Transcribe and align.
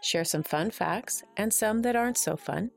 share 0.00 0.24
some 0.24 0.42
fun 0.42 0.70
facts 0.70 1.22
and 1.36 1.52
some 1.52 1.82
that 1.82 1.96
aren't 1.96 2.18
so 2.18 2.36
fun, 2.36 2.70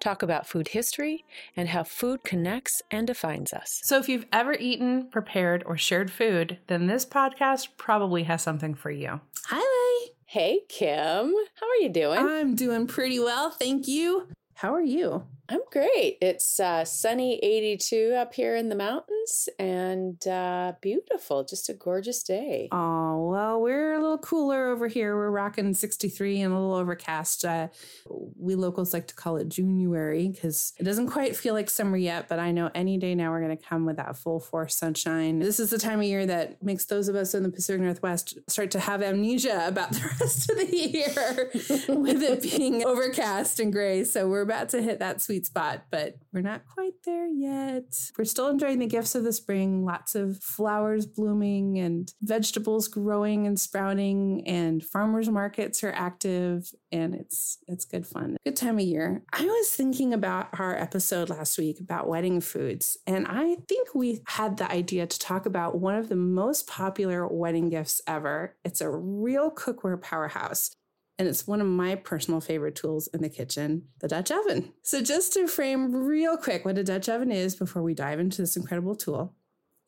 talk 0.00 0.22
about 0.22 0.46
food 0.46 0.68
history 0.68 1.24
and 1.56 1.68
how 1.68 1.82
food 1.82 2.22
connects 2.24 2.82
and 2.90 3.06
defines 3.06 3.52
us. 3.52 3.80
So, 3.84 3.98
if 3.98 4.08
you've 4.08 4.26
ever 4.32 4.54
eaten, 4.54 5.08
prepared, 5.10 5.62
or 5.66 5.76
shared 5.76 6.10
food, 6.10 6.58
then 6.66 6.86
this 6.86 7.04
podcast 7.04 7.68
probably 7.76 8.24
has 8.24 8.42
something 8.42 8.74
for 8.74 8.90
you. 8.90 9.20
Hi, 9.46 9.58
Lay. 9.58 10.10
Hey, 10.26 10.60
Kim. 10.68 11.32
How 11.54 11.66
are 11.68 11.80
you 11.80 11.88
doing? 11.88 12.18
I'm 12.18 12.56
doing 12.56 12.86
pretty 12.86 13.18
well. 13.20 13.50
Thank 13.50 13.86
you. 13.88 14.28
How 14.56 14.72
are 14.72 14.80
you? 14.80 15.22
I'm 15.48 15.60
great. 15.70 16.18
It's 16.20 16.58
uh, 16.58 16.84
sunny 16.84 17.38
82 17.38 18.14
up 18.16 18.34
here 18.34 18.56
in 18.56 18.68
the 18.68 18.74
mountains 18.74 19.48
and 19.58 20.26
uh, 20.26 20.72
beautiful. 20.80 21.44
Just 21.44 21.68
a 21.68 21.74
gorgeous 21.74 22.22
day. 22.24 22.68
Oh, 22.72 23.28
well, 23.28 23.60
we're 23.60 23.92
a 23.92 24.00
little 24.00 24.18
cooler 24.18 24.66
over 24.68 24.88
here. 24.88 25.14
We're 25.14 25.30
rocking 25.30 25.72
63 25.72 26.40
and 26.40 26.52
a 26.52 26.56
little 26.56 26.74
overcast. 26.74 27.44
Uh, 27.44 27.68
we 28.08 28.56
locals 28.56 28.92
like 28.92 29.06
to 29.08 29.14
call 29.14 29.36
it 29.36 29.48
January 29.48 30.28
because 30.28 30.72
it 30.78 30.82
doesn't 30.82 31.08
quite 31.08 31.36
feel 31.36 31.54
like 31.54 31.70
summer 31.70 31.96
yet, 31.96 32.28
but 32.28 32.40
I 32.40 32.50
know 32.50 32.70
any 32.74 32.98
day 32.98 33.14
now 33.14 33.30
we're 33.30 33.42
going 33.42 33.56
to 33.56 33.64
come 33.64 33.86
with 33.86 33.98
that 33.98 34.16
full 34.16 34.40
force 34.40 34.74
sunshine. 34.74 35.38
This 35.38 35.60
is 35.60 35.70
the 35.70 35.78
time 35.78 36.00
of 36.00 36.06
year 36.06 36.26
that 36.26 36.60
makes 36.62 36.86
those 36.86 37.08
of 37.08 37.14
us 37.14 37.34
in 37.34 37.44
the 37.44 37.50
Pacific 37.50 37.82
Northwest 37.82 38.36
start 38.48 38.72
to 38.72 38.80
have 38.80 39.00
amnesia 39.00 39.68
about 39.68 39.92
the 39.92 40.00
rest 40.20 40.50
of 40.50 40.56
the 40.56 40.76
year 40.76 41.50
with 42.00 42.22
it 42.22 42.42
being 42.42 42.84
overcast 42.84 43.60
and 43.60 43.72
gray. 43.72 44.02
So 44.02 44.26
we're 44.26 44.45
about 44.46 44.70
to 44.70 44.82
hit 44.82 44.98
that 45.00 45.20
sweet 45.20 45.46
spot, 45.46 45.86
but 45.90 46.16
we're 46.32 46.40
not 46.40 46.62
quite 46.66 46.94
there 47.04 47.28
yet. 47.28 47.84
We're 48.16 48.24
still 48.24 48.48
enjoying 48.48 48.78
the 48.78 48.86
gifts 48.86 49.14
of 49.14 49.24
the 49.24 49.32
spring, 49.32 49.84
lots 49.84 50.14
of 50.14 50.38
flowers 50.42 51.06
blooming 51.06 51.78
and 51.78 52.12
vegetables 52.22 52.88
growing 52.88 53.46
and 53.46 53.58
sprouting 53.58 54.42
and 54.46 54.82
farmers 54.82 55.28
markets 55.28 55.84
are 55.84 55.92
active 55.92 56.70
and 56.90 57.14
it's 57.14 57.58
it's 57.68 57.84
good 57.84 58.06
fun. 58.06 58.36
Good 58.44 58.56
time 58.56 58.78
of 58.78 58.84
year. 58.84 59.22
I 59.32 59.44
was 59.44 59.74
thinking 59.74 60.14
about 60.14 60.48
our 60.58 60.76
episode 60.76 61.28
last 61.28 61.58
week 61.58 61.80
about 61.80 62.08
wedding 62.08 62.40
foods 62.40 62.96
and 63.06 63.26
I 63.28 63.56
think 63.68 63.94
we 63.94 64.22
had 64.26 64.56
the 64.56 64.70
idea 64.70 65.06
to 65.06 65.18
talk 65.18 65.46
about 65.46 65.78
one 65.78 65.96
of 65.96 66.08
the 66.08 66.16
most 66.16 66.66
popular 66.66 67.26
wedding 67.26 67.68
gifts 67.70 68.00
ever. 68.06 68.56
It's 68.64 68.80
a 68.80 68.90
real 68.90 69.50
cookware 69.50 70.00
powerhouse 70.00 70.70
and 71.18 71.26
it's 71.28 71.46
one 71.46 71.60
of 71.60 71.66
my 71.66 71.94
personal 71.94 72.40
favorite 72.40 72.74
tools 72.74 73.08
in 73.08 73.22
the 73.22 73.28
kitchen, 73.28 73.88
the 74.00 74.08
Dutch 74.08 74.30
oven. 74.30 74.72
So, 74.82 75.02
just 75.02 75.32
to 75.34 75.48
frame 75.48 75.94
real 75.94 76.36
quick 76.36 76.64
what 76.64 76.78
a 76.78 76.84
Dutch 76.84 77.08
oven 77.08 77.32
is 77.32 77.56
before 77.56 77.82
we 77.82 77.94
dive 77.94 78.20
into 78.20 78.42
this 78.42 78.56
incredible 78.56 78.94
tool. 78.94 79.34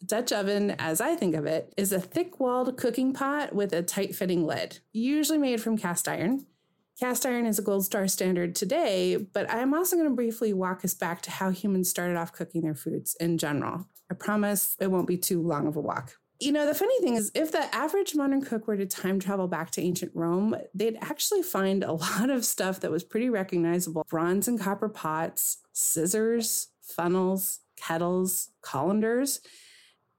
Dutch 0.05 0.33
oven, 0.33 0.77
as 0.79 1.01
I 1.01 1.17
think 1.17 1.34
of 1.34 1.45
it, 1.45 1.75
is 1.77 1.93
a 1.93 2.01
thick 2.01 2.39
walled 2.39 2.77
cooking 2.77 3.12
pot 3.12 3.55
with 3.55 3.73
a 3.73 3.83
tight 3.83 4.15
fitting 4.15 4.47
lid, 4.47 4.79
usually 4.93 5.39
made 5.39 5.61
from 5.61 5.77
cast 5.77 6.06
iron. 6.06 6.47
Cast 6.99 7.27
iron 7.27 7.47
is 7.47 7.59
a 7.59 7.62
gold 7.62 7.84
star 7.84 8.09
standard 8.09 8.55
today, 8.55 9.17
but 9.17 9.51
I'm 9.51 9.75
also 9.75 9.97
going 9.97 10.09
to 10.09 10.15
briefly 10.15 10.53
walk 10.53 10.84
us 10.84 10.95
back 10.95 11.23
to 11.23 11.31
how 11.31 11.51
humans 11.51 11.91
started 11.91 12.17
off 12.17 12.33
cooking 12.33 12.62
their 12.62 12.75
foods 12.75 13.17
in 13.21 13.39
general. 13.39 13.87
I 14.11 14.15
promise 14.15 14.77
it 14.81 14.91
won't 14.91 15.06
be 15.06 15.17
too 15.17 15.43
long 15.43 15.67
of 15.67 15.77
a 15.77 15.81
walk. 15.81 16.17
You 16.41 16.53
know, 16.53 16.66
the 16.66 16.75
funny 16.75 17.00
thing 17.00 17.15
is, 17.15 17.32
if 17.34 17.50
the 17.50 17.75
average 17.75 18.15
modern 18.15 18.43
cook 18.43 18.69
were 18.69 18.76
to 18.76 18.87
time 18.87 19.19
travel 19.19 19.49
back 19.49 19.72
to 19.72 19.82
ancient 19.82 20.12
Rome, 20.15 20.54
they'd 20.72 20.99
actually 21.00 21.43
find 21.43 21.82
a 21.82 21.93
lot 22.04 22.31
of 22.31 22.44
stuff 22.44 22.81
that 22.81 22.91
was 22.91 23.03
pretty 23.03 23.28
recognizable 23.28 24.04
bronze 24.09 24.47
and 24.47 24.60
copper 24.60 24.88
pots, 24.88 25.59
scissors, 25.72 26.69
funnels, 26.81 27.60
kettles, 27.76 28.50
colanders. 28.62 29.41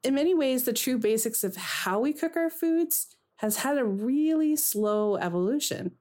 In 0.03 0.16
many 0.16 0.34
ways, 0.34 0.63
the 0.63 0.74
true 0.74 0.97
basics 0.97 1.44
of 1.44 1.56
how 1.56 2.00
we 2.00 2.13
cook 2.13 2.36
our 2.36 2.50
foods 2.50 3.16
has 3.38 3.57
had 3.57 3.78
a 3.78 3.86
really 3.86 4.56
slow 4.56 5.16
evolution. 5.16 5.91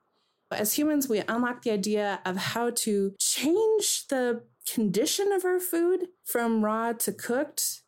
As 0.50 0.74
humans, 0.74 1.08
we 1.08 1.22
unlock 1.28 1.62
the 1.62 1.70
idea 1.70 2.20
of 2.24 2.36
how 2.36 2.70
to 2.70 3.14
change 3.18 4.06
the 4.08 4.42
condition 4.72 5.30
of 5.30 5.44
our 5.44 5.60
food 5.60 6.08
from 6.24 6.64
raw 6.64 6.92
to 6.92 7.12
cooked 7.12 7.82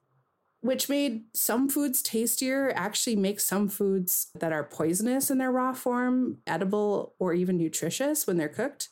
which 0.61 0.89
made 0.89 1.25
some 1.33 1.69
foods 1.69 2.03
tastier, 2.03 2.73
actually 2.75 3.17
makes 3.17 3.45
some 3.45 3.69
foods 3.69 4.31
that 4.39 4.53
are 4.53 4.65
poisonous 4.65 5.31
in 5.31 5.39
their 5.39 5.51
raw 5.51 5.73
form 5.73 6.39
edible 6.47 7.15
or 7.19 7.33
even 7.33 7.57
nutritious 7.57 8.27
when 8.27 8.37
they're 8.37 8.49
cooked. 8.49 8.91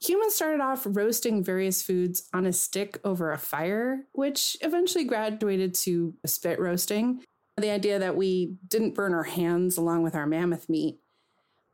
Humans 0.00 0.34
started 0.34 0.60
off 0.60 0.82
roasting 0.84 1.44
various 1.44 1.80
foods 1.80 2.28
on 2.34 2.44
a 2.44 2.52
stick 2.52 2.98
over 3.04 3.30
a 3.30 3.38
fire, 3.38 4.06
which 4.12 4.56
eventually 4.60 5.04
graduated 5.04 5.74
to 5.74 6.14
spit 6.26 6.58
roasting. 6.58 7.22
The 7.56 7.70
idea 7.70 8.00
that 8.00 8.16
we 8.16 8.56
didn't 8.66 8.96
burn 8.96 9.14
our 9.14 9.22
hands 9.22 9.76
along 9.76 10.02
with 10.02 10.16
our 10.16 10.26
mammoth 10.26 10.68
meat 10.68 10.98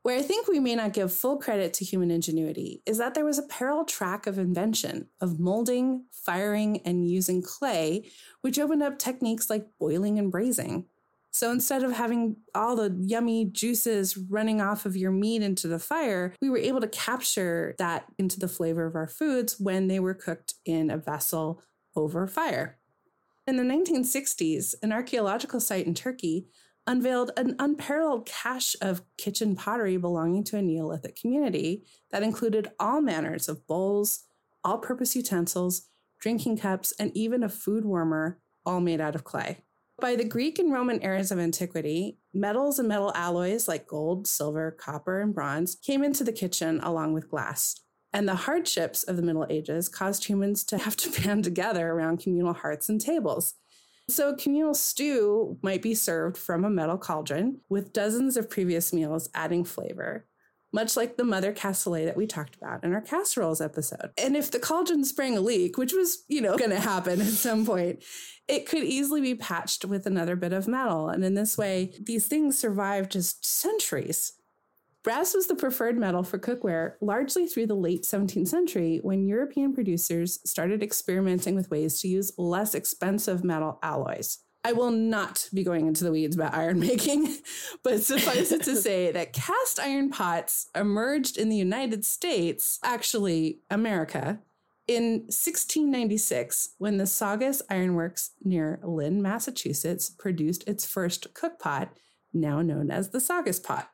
where 0.09 0.17
I 0.17 0.23
think 0.23 0.49
we 0.49 0.59
may 0.59 0.75
not 0.75 0.95
give 0.95 1.13
full 1.13 1.37
credit 1.37 1.75
to 1.75 1.85
human 1.85 2.11
ingenuity 2.11 2.81
is 2.87 2.97
that 2.97 3.13
there 3.13 3.27
was 3.27 3.39
a 3.39 3.43
parallel 3.43 3.85
track 3.85 4.27
of 4.27 4.39
invention 4.39 5.09
of 5.21 5.39
molding, 5.39 6.07
firing, 6.11 6.81
and 6.87 7.07
using 7.07 7.43
clay, 7.43 8.09
which 8.41 8.59
opened 8.59 8.83
up 8.83 8.99
techniques 8.99 9.51
like 9.51 9.67
boiling 9.79 10.19
and 10.19 10.33
braising. 10.33 10.87
So 11.31 11.51
instead 11.51 11.83
of 11.83 11.93
having 11.93 12.37
all 12.55 12.75
the 12.75 12.97
yummy 12.99 13.45
juices 13.45 14.17
running 14.17 14.63
off 14.63 14.87
of 14.87 14.97
your 14.97 15.11
meat 15.11 15.43
into 15.43 15.69
the 15.69 15.79
fire, 15.79 16.35
we 16.41 16.49
were 16.49 16.57
able 16.57 16.81
to 16.81 16.89
capture 16.89 17.75
that 17.77 18.07
into 18.17 18.41
the 18.41 18.49
flavor 18.49 18.87
of 18.87 18.95
our 18.95 19.09
foods 19.09 19.61
when 19.61 19.89
they 19.89 20.01
were 20.01 20.15
cooked 20.15 20.55
in 20.65 20.89
a 20.89 20.97
vessel 20.97 21.63
over 21.95 22.27
fire. 22.27 22.79
In 23.47 23.59
the 23.59 23.63
1960s, 23.63 24.75
an 24.83 24.91
archaeological 24.91 25.61
site 25.61 25.87
in 25.87 25.93
Turkey 25.93 26.49
unveiled 26.89 27.31
an 27.37 27.55
unparalleled 27.59 28.27
cache 28.27 28.75
of 28.81 29.03
kitchen 29.19 29.55
pottery 29.55 29.99
belonging 29.99 30.43
to 30.43 30.57
a 30.57 30.63
Neolithic 30.63 31.15
community 31.15 31.85
that 32.11 32.23
included 32.23 32.71
all 32.81 33.01
manners 33.01 33.49
of 33.49 33.67
bowls, 33.67 34.25
all 34.65 34.79
purpose 34.79 35.15
utensils, 35.15 35.83
drinking 36.19 36.57
cups, 36.57 36.93
and 36.99 37.13
even 37.15 37.45
a 37.45 37.49
food 37.49 37.85
warmer, 37.85 38.41
all 38.65 38.81
made 38.81 39.01
out 39.01 39.15
of 39.15 39.23
clay. 39.23 39.59
By 40.01 40.17
the 40.17 40.25
Greek 40.25 40.59
and 40.59 40.73
Roman 40.73 41.03
eras 41.03 41.31
of 41.31 41.39
antiquity, 41.39 42.19
metals 42.33 42.79
and 42.79 42.89
metal 42.89 43.13
alloys 43.15 43.69
like 43.69 43.87
gold, 43.87 44.27
silver, 44.27 44.71
copper, 44.71 45.21
and 45.21 45.35
bronze 45.35 45.75
came 45.75 46.03
into 46.03 46.25
the 46.25 46.33
kitchen 46.33 46.81
along 46.81 47.13
with 47.13 47.29
glass. 47.29 47.81
And 48.13 48.27
the 48.27 48.35
hardships 48.35 49.03
of 49.03 49.17
the 49.17 49.23
Middle 49.23 49.47
Ages 49.51 49.89
caused 49.89 50.25
humans 50.25 50.65
to 50.65 50.79
have 50.79 50.97
to 50.97 51.23
band 51.23 51.45
together 51.45 51.91
around 51.91 52.23
communal 52.23 52.55
hearths 52.55 52.89
and 52.89 53.01
tables. 53.01 53.55
So, 54.11 54.35
communal 54.35 54.75
stew 54.75 55.59
might 55.63 55.83
be 55.83 55.95
served 55.95 56.39
from 56.39 56.65
a 56.65 56.71
metal 56.71 56.97
cauldron 56.97 57.61
with 57.69 57.93
dozens 57.93 58.39
of 58.39 58.49
previous 58.49 58.91
meals 58.91 59.29
adding 59.35 59.65
flavor, 59.65 60.27
much 60.73 60.97
like 60.97 61.17
the 61.17 61.25
mother 61.25 61.53
cassoulet 61.53 62.07
that 62.07 62.17
we 62.17 62.27
talked 62.27 62.57
about 62.57 62.85
in 62.85 62.95
our 62.95 63.03
casseroles 63.03 63.61
episode. 63.61 64.11
And 64.17 64.35
if 64.35 64.51
the 64.51 64.61
cauldron 64.61 65.05
sprang 65.05 65.37
a 65.37 65.43
leak, 65.43 65.77
which 65.77 65.93
was, 65.93 66.25
you 66.27 66.41
know, 66.41 66.57
going 66.57 66.71
to 66.71 66.81
happen 66.81 67.21
at 67.21 67.27
some 67.27 67.67
point, 67.67 68.03
it 68.49 68.67
could 68.67 68.83
easily 68.83 69.21
be 69.21 69.35
patched 69.35 69.85
with 69.85 70.07
another 70.07 70.37
bit 70.37 70.55
of 70.55 70.67
metal. 70.67 71.11
And 71.11 71.23
in 71.23 71.35
this 71.35 71.59
way, 71.59 71.93
these 72.01 72.27
things 72.27 72.59
survive 72.59 73.11
just 73.11 73.45
centuries. 73.45 74.33
Brass 75.05 75.35
was 75.35 75.47
the 75.47 75.55
preferred 75.55 75.97
metal 75.97 76.23
for 76.23 76.39
cookware 76.39 76.95
largely 77.01 77.47
through 77.47 77.67
the 77.67 77.75
late 77.75 78.03
17th 78.03 78.49
century 78.49 78.99
when 79.03 79.27
European 79.27 79.73
producers 79.73 80.41
started 80.45 80.83
experimenting 80.83 81.55
with 81.55 81.71
ways 81.71 82.01
to 82.01 82.09
use 82.09 82.33
less 82.37 82.75
expensive 82.75 83.45
metal 83.45 83.79
alloys. 83.83 84.41
I 84.65 84.73
will 84.73 84.91
not 84.91 85.49
be 85.55 85.63
going 85.63 85.87
into 85.87 86.03
the 86.03 86.11
weeds 86.11 86.35
about 86.35 86.53
iron 86.53 86.81
making, 86.81 87.39
but 87.85 88.03
suffice 88.03 88.51
it 88.51 88.65
to 88.65 88.77
say 88.83 89.13
that 89.13 89.33
cast 89.33 89.79
iron 89.79 90.11
pots 90.11 90.69
emerged 90.75 91.39
in 91.39 91.49
the 91.49 91.57
United 91.57 92.05
States, 92.05 92.81
actually, 92.83 93.61
America, 93.71 94.41
in 94.89 95.21
1696 95.29 96.71
when 96.79 96.97
the 96.97 97.07
Saugus 97.07 97.63
Ironworks 97.71 98.33
near 98.43 98.81
Lynn, 98.83 99.23
Massachusetts 99.23 100.11
produced 100.11 100.67
its 100.67 100.85
first 100.85 101.33
cookpot, 101.35 101.91
now 102.33 102.63
known 102.63 102.91
as 102.91 103.11
the 103.11 103.21
Saugus 103.21 103.61
pot. 103.61 103.91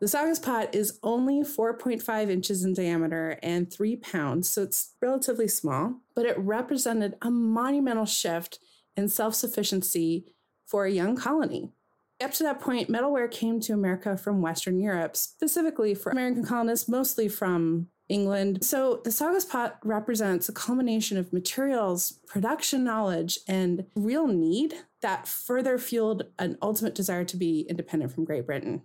The 0.00 0.08
Saugus 0.08 0.38
pot 0.38 0.74
is 0.74 0.98
only 1.02 1.42
4.5 1.42 2.30
inches 2.30 2.64
in 2.64 2.72
diameter 2.72 3.38
and 3.42 3.70
three 3.70 3.96
pounds, 3.96 4.48
so 4.48 4.62
it's 4.62 4.94
relatively 5.02 5.46
small, 5.46 5.96
but 6.14 6.24
it 6.24 6.38
represented 6.38 7.16
a 7.20 7.30
monumental 7.30 8.06
shift 8.06 8.60
in 8.96 9.08
self 9.08 9.34
sufficiency 9.34 10.24
for 10.64 10.86
a 10.86 10.90
young 10.90 11.16
colony. 11.16 11.72
Up 12.18 12.32
to 12.32 12.42
that 12.44 12.60
point, 12.60 12.88
metalware 12.88 13.30
came 13.30 13.60
to 13.60 13.74
America 13.74 14.16
from 14.16 14.40
Western 14.40 14.80
Europe, 14.80 15.16
specifically 15.16 15.94
for 15.94 16.12
American 16.12 16.46
colonists, 16.46 16.88
mostly 16.88 17.28
from 17.28 17.88
England. 18.08 18.64
So 18.64 19.02
the 19.04 19.12
Saugus 19.12 19.44
pot 19.44 19.78
represents 19.84 20.48
a 20.48 20.52
culmination 20.52 21.18
of 21.18 21.32
materials, 21.32 22.20
production 22.26 22.84
knowledge, 22.84 23.38
and 23.46 23.84
real 23.94 24.26
need 24.26 24.74
that 25.02 25.28
further 25.28 25.76
fueled 25.78 26.24
an 26.38 26.56
ultimate 26.62 26.94
desire 26.94 27.24
to 27.24 27.36
be 27.36 27.66
independent 27.68 28.12
from 28.12 28.24
Great 28.24 28.46
Britain. 28.46 28.82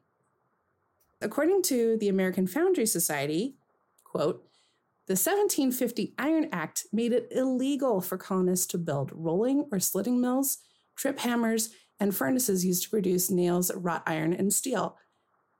According 1.26 1.64
to 1.64 1.98
the 1.98 2.08
American 2.08 2.46
Foundry 2.46 2.86
Society, 2.86 3.56
quote, 4.04 4.48
the 5.08 5.14
1750 5.14 6.14
Iron 6.20 6.50
Act 6.52 6.86
made 6.94 7.14
it 7.14 7.30
illegal 7.32 8.00
for 8.00 8.16
colonists 8.16 8.68
to 8.68 8.78
build 8.78 9.12
rolling 9.12 9.68
or 9.72 9.80
slitting 9.80 10.22
mills, 10.22 10.60
trip 10.96 11.18
hammers, 11.18 11.72
and 12.00 12.16
furnaces 12.16 12.64
used 12.64 12.84
to 12.84 12.92
produce 12.92 13.32
nails, 13.32 13.74
wrought 13.74 14.04
iron, 14.06 14.34
and 14.34 14.54
steel. 14.54 14.98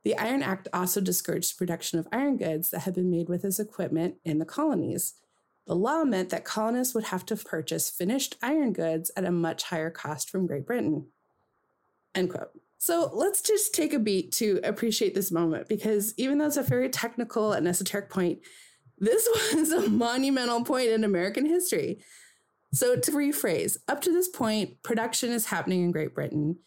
The 0.04 0.16
Iron 0.20 0.44
Act 0.44 0.68
also 0.72 1.02
discouraged 1.02 1.58
production 1.58 1.98
of 1.98 2.08
iron 2.12 2.38
goods 2.38 2.70
that 2.70 2.82
had 2.82 2.94
been 2.94 3.10
made 3.10 3.28
with 3.28 3.42
this 3.42 3.60
equipment 3.60 4.18
in 4.24 4.38
the 4.38 4.46
colonies. 4.46 5.16
The 5.66 5.76
law 5.76 6.04
meant 6.04 6.30
that 6.30 6.46
colonists 6.46 6.94
would 6.94 7.06
have 7.06 7.26
to 7.26 7.36
purchase 7.36 7.90
finished 7.90 8.36
iron 8.44 8.72
goods 8.72 9.10
at 9.18 9.26
a 9.26 9.32
much 9.32 9.64
higher 9.64 9.90
cost 9.90 10.30
from 10.30 10.46
Great 10.46 10.68
Britain. 10.68 11.08
End 12.14 12.30
quote. 12.30 12.52
So 12.86 13.10
let's 13.16 13.42
just 13.42 13.74
take 13.74 13.94
a 13.94 14.00
beat 14.00 14.32
to 14.34 14.60
appreciate 14.64 15.16
this 15.16 15.32
moment 15.32 15.68
because 15.68 16.14
even 16.18 16.38
though 16.38 16.46
it's 16.46 16.56
a 16.56 16.62
very 16.62 16.88
technical 16.88 17.52
and 17.52 17.68
esoteric 17.68 18.12
point, 18.12 18.42
this 19.00 19.28
was 19.56 19.72
a 19.72 19.90
monumental 19.90 20.64
point 20.64 20.90
in 20.90 21.04
American 21.04 21.48
history. 21.48 21.98
So, 22.74 22.96
to 22.96 23.12
rephrase, 23.12 23.78
up 23.88 24.02
to 24.02 24.12
this 24.12 24.28
point, 24.28 24.84
production 24.84 25.32
is 25.32 25.48
happening 25.48 25.84
in 25.84 25.90
Great 25.90 26.14
Britain. 26.14 26.60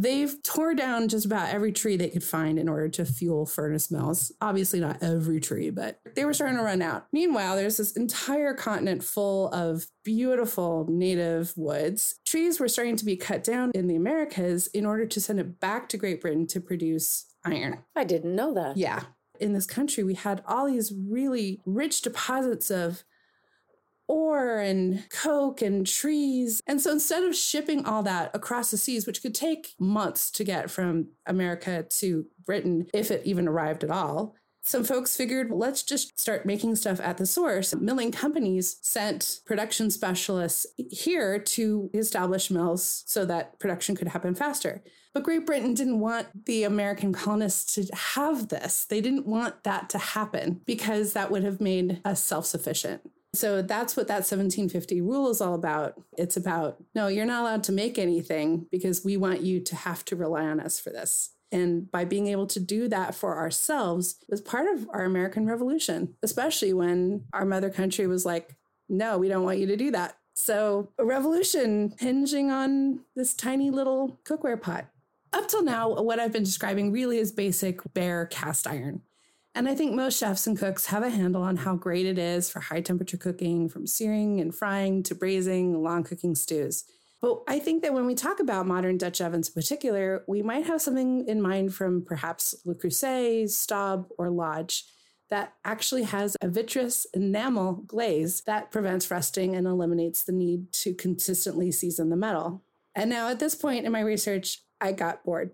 They've 0.00 0.34
tore 0.42 0.72
down 0.72 1.08
just 1.08 1.26
about 1.26 1.50
every 1.50 1.72
tree 1.72 1.98
they 1.98 2.08
could 2.08 2.24
find 2.24 2.58
in 2.58 2.70
order 2.70 2.88
to 2.88 3.04
fuel 3.04 3.44
furnace 3.44 3.90
mills. 3.90 4.32
Obviously, 4.40 4.80
not 4.80 5.02
every 5.02 5.40
tree, 5.40 5.68
but 5.68 6.00
they 6.14 6.24
were 6.24 6.32
starting 6.32 6.56
to 6.56 6.62
run 6.62 6.80
out. 6.80 7.06
Meanwhile, 7.12 7.56
there's 7.56 7.76
this 7.76 7.92
entire 7.92 8.54
continent 8.54 9.04
full 9.04 9.48
of 9.50 9.88
beautiful 10.02 10.86
native 10.88 11.52
woods. 11.54 12.14
Trees 12.26 12.58
were 12.58 12.68
starting 12.68 12.96
to 12.96 13.04
be 13.04 13.16
cut 13.16 13.44
down 13.44 13.72
in 13.74 13.88
the 13.88 13.96
Americas 13.96 14.68
in 14.68 14.86
order 14.86 15.04
to 15.04 15.20
send 15.20 15.38
it 15.38 15.60
back 15.60 15.86
to 15.90 15.98
Great 15.98 16.22
Britain 16.22 16.46
to 16.46 16.62
produce 16.62 17.26
iron. 17.44 17.80
I 17.94 18.04
didn't 18.04 18.34
know 18.34 18.54
that. 18.54 18.78
Yeah. 18.78 19.02
In 19.38 19.52
this 19.52 19.66
country, 19.66 20.02
we 20.02 20.14
had 20.14 20.42
all 20.46 20.66
these 20.66 20.92
really 20.92 21.60
rich 21.66 22.00
deposits 22.00 22.70
of 22.70 23.04
ore 24.10 24.58
and 24.58 25.08
coke 25.08 25.62
and 25.62 25.86
trees. 25.86 26.60
And 26.66 26.80
so 26.80 26.90
instead 26.90 27.22
of 27.22 27.36
shipping 27.36 27.86
all 27.86 28.02
that 28.02 28.32
across 28.34 28.72
the 28.72 28.76
seas, 28.76 29.06
which 29.06 29.22
could 29.22 29.34
take 29.34 29.74
months 29.78 30.32
to 30.32 30.42
get 30.42 30.68
from 30.68 31.10
America 31.26 31.86
to 31.98 32.26
Britain, 32.44 32.88
if 32.92 33.12
it 33.12 33.22
even 33.24 33.46
arrived 33.46 33.84
at 33.84 33.90
all, 33.90 34.34
some 34.62 34.84
folks 34.84 35.16
figured, 35.16 35.50
let's 35.50 35.82
just 35.84 36.18
start 36.18 36.44
making 36.44 36.76
stuff 36.76 37.00
at 37.00 37.18
the 37.18 37.24
source. 37.24 37.74
Milling 37.74 38.10
companies 38.10 38.78
sent 38.82 39.40
production 39.46 39.90
specialists 39.90 40.66
here 40.76 41.38
to 41.38 41.88
establish 41.94 42.50
mills 42.50 43.04
so 43.06 43.24
that 43.24 43.58
production 43.60 43.96
could 43.96 44.08
happen 44.08 44.34
faster. 44.34 44.82
But 45.14 45.22
Great 45.22 45.46
Britain 45.46 45.74
didn't 45.74 46.00
want 46.00 46.46
the 46.46 46.64
American 46.64 47.12
colonists 47.12 47.74
to 47.74 47.86
have 47.94 48.48
this. 48.48 48.84
They 48.84 49.00
didn't 49.00 49.26
want 49.26 49.64
that 49.64 49.88
to 49.90 49.98
happen 49.98 50.60
because 50.66 51.14
that 51.14 51.30
would 51.30 51.42
have 51.42 51.60
made 51.60 52.00
us 52.04 52.22
self 52.22 52.46
sufficient. 52.46 53.02
So 53.32 53.62
that's 53.62 53.96
what 53.96 54.08
that 54.08 54.26
1750 54.26 55.00
rule 55.00 55.30
is 55.30 55.40
all 55.40 55.54
about. 55.54 55.94
It's 56.18 56.36
about 56.36 56.82
no, 56.94 57.06
you're 57.06 57.26
not 57.26 57.42
allowed 57.42 57.64
to 57.64 57.72
make 57.72 57.98
anything 57.98 58.66
because 58.70 59.04
we 59.04 59.16
want 59.16 59.42
you 59.42 59.60
to 59.60 59.76
have 59.76 60.04
to 60.06 60.16
rely 60.16 60.46
on 60.46 60.60
us 60.60 60.80
for 60.80 60.90
this. 60.90 61.30
And 61.52 61.90
by 61.90 62.04
being 62.04 62.28
able 62.28 62.46
to 62.48 62.60
do 62.60 62.88
that 62.88 63.14
for 63.14 63.36
ourselves 63.36 64.16
was 64.28 64.40
part 64.40 64.68
of 64.68 64.88
our 64.92 65.04
American 65.04 65.46
Revolution, 65.46 66.14
especially 66.22 66.72
when 66.72 67.24
our 67.32 67.44
mother 67.44 67.70
country 67.70 68.06
was 68.06 68.24
like, 68.24 68.56
no, 68.88 69.18
we 69.18 69.28
don't 69.28 69.44
want 69.44 69.58
you 69.58 69.66
to 69.66 69.76
do 69.76 69.90
that. 69.92 70.16
So 70.34 70.90
a 70.98 71.04
revolution 71.04 71.94
hinging 71.98 72.50
on 72.50 73.00
this 73.14 73.34
tiny 73.34 73.70
little 73.70 74.20
cookware 74.24 74.60
pot. 74.60 74.86
Up 75.32 75.48
till 75.48 75.62
now, 75.62 75.92
what 76.02 76.18
I've 76.18 76.32
been 76.32 76.42
describing 76.42 76.90
really 76.90 77.18
is 77.18 77.30
basic 77.30 77.80
bare 77.94 78.26
cast 78.26 78.66
iron. 78.66 79.02
And 79.54 79.68
I 79.68 79.74
think 79.74 79.94
most 79.94 80.18
chefs 80.18 80.46
and 80.46 80.56
cooks 80.56 80.86
have 80.86 81.02
a 81.02 81.10
handle 81.10 81.42
on 81.42 81.56
how 81.56 81.74
great 81.74 82.06
it 82.06 82.18
is 82.18 82.48
for 82.48 82.60
high 82.60 82.80
temperature 82.80 83.16
cooking, 83.16 83.68
from 83.68 83.86
searing 83.86 84.40
and 84.40 84.54
frying 84.54 85.02
to 85.04 85.14
braising, 85.14 85.82
long 85.82 86.04
cooking 86.04 86.34
stews. 86.34 86.84
But 87.20 87.42
I 87.48 87.58
think 87.58 87.82
that 87.82 87.92
when 87.92 88.06
we 88.06 88.14
talk 88.14 88.40
about 88.40 88.66
modern 88.66 88.96
Dutch 88.96 89.20
ovens 89.20 89.48
in 89.48 89.54
particular, 89.54 90.24
we 90.26 90.40
might 90.42 90.66
have 90.66 90.80
something 90.80 91.26
in 91.28 91.42
mind 91.42 91.74
from 91.74 92.02
perhaps 92.02 92.54
Le 92.64 92.74
Creuset, 92.74 93.50
Staub, 93.50 94.08
or 94.16 94.30
Lodge 94.30 94.84
that 95.28 95.54
actually 95.64 96.04
has 96.04 96.36
a 96.40 96.48
vitreous 96.48 97.06
enamel 97.14 97.84
glaze 97.86 98.42
that 98.42 98.70
prevents 98.70 99.10
rusting 99.10 99.54
and 99.54 99.66
eliminates 99.66 100.22
the 100.24 100.32
need 100.32 100.72
to 100.72 100.94
consistently 100.94 101.70
season 101.70 102.08
the 102.08 102.16
metal. 102.16 102.62
And 102.94 103.10
now 103.10 103.28
at 103.28 103.38
this 103.38 103.54
point 103.54 103.86
in 103.86 103.92
my 103.92 104.00
research, 104.00 104.62
I 104.80 104.92
got 104.92 105.22
bored. 105.24 105.52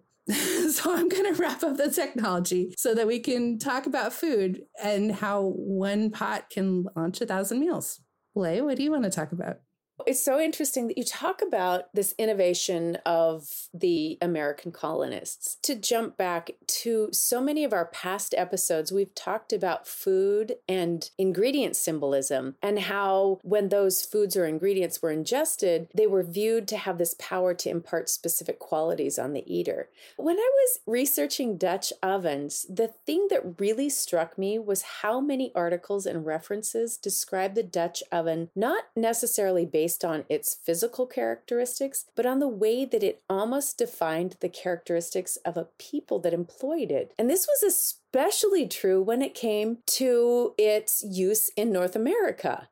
so 0.71 0.95
I'm 0.95 1.09
going 1.09 1.35
to 1.35 1.41
wrap 1.41 1.63
up 1.63 1.77
the 1.77 1.91
technology 1.91 2.75
so 2.77 2.95
that 2.95 3.07
we 3.07 3.21
can 3.21 3.59
talk 3.59 3.87
about 3.87 4.13
food 4.13 4.63
and 4.83 5.13
how 5.13 5.53
one 5.57 6.11
pot 6.11 6.51
can 6.51 6.87
launch 6.97 7.21
a 7.21 7.27
thousand 7.27 7.61
meals. 7.61 8.01
Lay, 8.35 8.61
what 8.61 8.77
do 8.77 8.83
you 8.83 8.91
want 8.91 9.05
to 9.05 9.11
talk 9.11 9.33
about? 9.33 9.59
It's 10.05 10.23
so 10.23 10.39
interesting 10.39 10.89
that 10.89 10.99
you 10.99 11.05
talk 11.05 11.41
about 11.41 11.93
this 11.95 12.15
innovation 12.19 12.99
of 13.07 13.69
the 13.73 14.19
American 14.21 14.71
colonists. 14.71 15.57
To 15.63 15.75
jump 15.75 16.19
back 16.19 16.51
to 16.67 17.09
so 17.13 17.41
many 17.41 17.65
of 17.65 17.73
our 17.73 17.87
past 17.87 18.35
episodes, 18.37 18.93
we've 18.93 19.15
talked 19.15 19.53
about 19.53 19.89
food 19.89 20.57
and 20.69 21.09
ingredient 21.17 21.77
symbolism 21.77 22.57
and 22.63 22.81
how 22.81 23.41
when 23.43 23.71
those 23.71 24.03
foods 24.03 24.37
or 24.37 24.45
ingredients 24.45 25.01
were 25.01 25.11
ingested, 25.11 25.89
they 25.95 26.07
were 26.07 26.23
viewed 26.23 26.69
to 26.69 26.77
have 26.77 26.99
this 26.99 27.15
power 27.19 27.55
to 27.55 27.71
impart 27.71 28.11
specific 28.11 28.59
qualities 28.59 29.19
on 29.19 29.33
the 29.33 29.45
eater. 29.53 29.89
When 30.17 30.37
I 30.37 30.51
was 30.53 30.81
researching 30.87 31.57
Dutch 31.57 31.93
ovens, 32.03 32.67
the 32.69 32.89
thing 33.07 33.29
that 33.31 33.59
really 33.59 33.89
struck 33.89 34.37
me 34.37 34.59
was 34.59 34.83
how 35.01 35.21
many 35.21 35.53
articles 35.55 36.05
and 36.05 36.27
references 36.27 36.99
describe 36.99 37.55
the 37.55 37.63
Dutch 37.63 38.03
oven 38.13 38.51
not 38.55 38.85
necessarily 38.95 39.65
based 39.65 39.86
based 39.87 40.05
on 40.05 40.25
its 40.29 40.53
physical 40.53 41.07
characteristics, 41.07 42.07
but 42.17 42.27
on 42.27 42.41
the 42.41 42.49
way 42.49 42.85
that 42.85 43.05
it 43.05 43.23
almost 43.31 43.79
defined 43.79 44.35
the 44.41 44.49
characteristics 44.49 45.37
of 45.45 45.57
a 45.57 45.69
people 45.79 46.19
that 46.19 46.35
employed 46.35 46.91
it. 46.91 47.15
And 47.17 47.31
this 47.31 47.47
was 47.47 47.63
especially 47.63 48.67
true 48.67 49.01
when 49.01 49.23
it 49.23 49.33
came 49.33 49.79
to 49.87 50.55
its 50.59 51.05
use 51.09 51.51
in 51.57 51.71
North 51.71 51.95
America. 51.95 52.69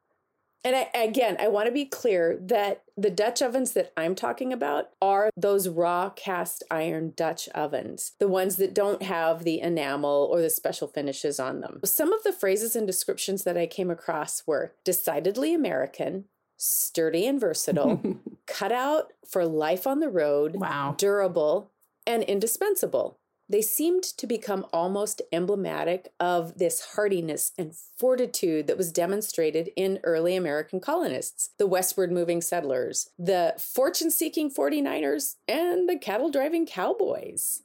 And 0.64 0.74
I, 0.74 0.88
again, 0.92 1.36
I 1.38 1.46
want 1.46 1.66
to 1.66 1.72
be 1.72 1.84
clear 1.84 2.36
that 2.40 2.82
the 2.96 3.10
Dutch 3.10 3.42
ovens 3.42 3.74
that 3.74 3.92
I'm 3.96 4.16
talking 4.16 4.52
about 4.52 4.88
are 5.00 5.30
those 5.36 5.68
raw 5.68 6.10
cast 6.10 6.64
iron 6.68 7.12
Dutch 7.14 7.48
ovens, 7.54 8.12
the 8.18 8.26
ones 8.26 8.56
that 8.56 8.74
don't 8.74 9.02
have 9.02 9.44
the 9.44 9.60
enamel 9.60 10.28
or 10.32 10.40
the 10.40 10.50
special 10.50 10.88
finishes 10.88 11.38
on 11.38 11.60
them. 11.60 11.80
Some 11.84 12.12
of 12.12 12.24
the 12.24 12.32
phrases 12.32 12.74
and 12.74 12.88
descriptions 12.88 13.44
that 13.44 13.58
I 13.58 13.66
came 13.66 13.90
across 13.90 14.42
were 14.46 14.72
decidedly 14.84 15.54
American, 15.54 16.24
sturdy 16.56 17.26
and 17.26 17.40
versatile, 17.40 18.00
cut 18.46 18.73
out 18.73 19.12
for 19.28 19.44
life 19.44 19.87
on 19.87 20.00
the 20.00 20.08
road, 20.08 20.56
wow. 20.56 20.94
durable, 20.96 21.70
and 22.06 22.23
indispensable. 22.23 23.18
They 23.49 23.61
seemed 23.61 24.04
to 24.04 24.26
become 24.26 24.64
almost 24.73 25.20
emblematic 25.30 26.12
of 26.18 26.56
this 26.56 26.94
hardiness 26.94 27.52
and 27.58 27.75
fortitude 27.99 28.66
that 28.66 28.78
was 28.78 28.90
demonstrated 28.90 29.70
in 29.76 30.00
early 30.02 30.34
American 30.34 30.80
colonists, 30.80 31.50
the 31.58 31.66
westward 31.66 32.11
moving 32.11 32.40
settlers, 32.40 33.11
the 33.18 33.54
fortune 33.58 34.11
seeking 34.11 34.50
49ers, 34.50 35.37
and 35.46 35.88
the 35.88 35.99
cattle 35.99 36.30
driving 36.30 36.64
cowboys. 36.64 37.62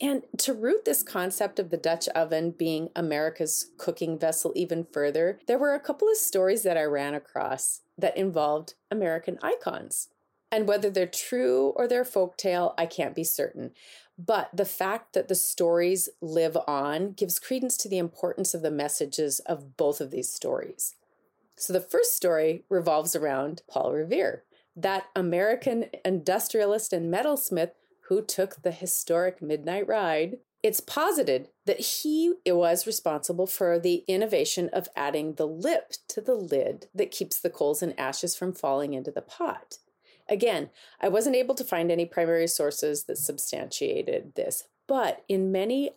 And 0.00 0.24
to 0.38 0.52
root 0.52 0.84
this 0.84 1.04
concept 1.04 1.60
of 1.60 1.70
the 1.70 1.76
Dutch 1.76 2.08
oven 2.08 2.50
being 2.50 2.88
America's 2.96 3.70
cooking 3.78 4.18
vessel 4.18 4.52
even 4.56 4.84
further, 4.92 5.38
there 5.46 5.58
were 5.58 5.74
a 5.74 5.80
couple 5.80 6.08
of 6.08 6.16
stories 6.16 6.64
that 6.64 6.76
I 6.76 6.82
ran 6.82 7.14
across 7.14 7.82
that 7.98 8.16
involved 8.16 8.74
American 8.90 9.38
icons. 9.42 10.08
And 10.50 10.68
whether 10.68 10.90
they're 10.90 11.06
true 11.06 11.72
or 11.76 11.88
they're 11.88 12.04
folktale, 12.04 12.74
I 12.78 12.86
can't 12.86 13.14
be 13.14 13.24
certain. 13.24 13.72
But 14.16 14.50
the 14.54 14.64
fact 14.64 15.12
that 15.14 15.26
the 15.28 15.34
stories 15.34 16.08
live 16.20 16.56
on 16.68 17.12
gives 17.12 17.40
credence 17.40 17.76
to 17.78 17.88
the 17.88 17.98
importance 17.98 18.54
of 18.54 18.62
the 18.62 18.70
messages 18.70 19.40
of 19.40 19.76
both 19.76 20.00
of 20.00 20.10
these 20.12 20.32
stories. 20.32 20.94
So 21.56 21.72
the 21.72 21.80
first 21.80 22.16
story 22.16 22.62
revolves 22.68 23.16
around 23.16 23.62
Paul 23.68 23.92
Revere, 23.92 24.44
that 24.76 25.06
American 25.16 25.86
industrialist 26.04 26.92
and 26.92 27.12
metalsmith 27.12 27.72
who 28.08 28.22
took 28.22 28.62
the 28.62 28.72
historic 28.72 29.40
midnight 29.40 29.88
ride 29.88 30.38
it's 30.64 30.80
posited 30.80 31.50
that 31.66 31.78
he 31.78 32.32
was 32.46 32.86
responsible 32.86 33.46
for 33.46 33.78
the 33.78 34.02
innovation 34.08 34.70
of 34.72 34.88
adding 34.96 35.34
the 35.34 35.46
lip 35.46 35.92
to 36.08 36.22
the 36.22 36.34
lid 36.34 36.88
that 36.94 37.10
keeps 37.10 37.38
the 37.38 37.50
coals 37.50 37.82
and 37.82 38.00
ashes 38.00 38.34
from 38.34 38.54
falling 38.54 38.94
into 38.94 39.10
the 39.10 39.20
pot. 39.20 39.76
Again, 40.26 40.70
I 41.02 41.08
wasn't 41.08 41.36
able 41.36 41.54
to 41.56 41.64
find 41.64 41.92
any 41.92 42.06
primary 42.06 42.46
sources 42.46 43.04
that 43.04 43.18
substantiated 43.18 44.36
this, 44.36 44.64
but 44.88 45.22
in 45.28 45.52
many 45.52 45.90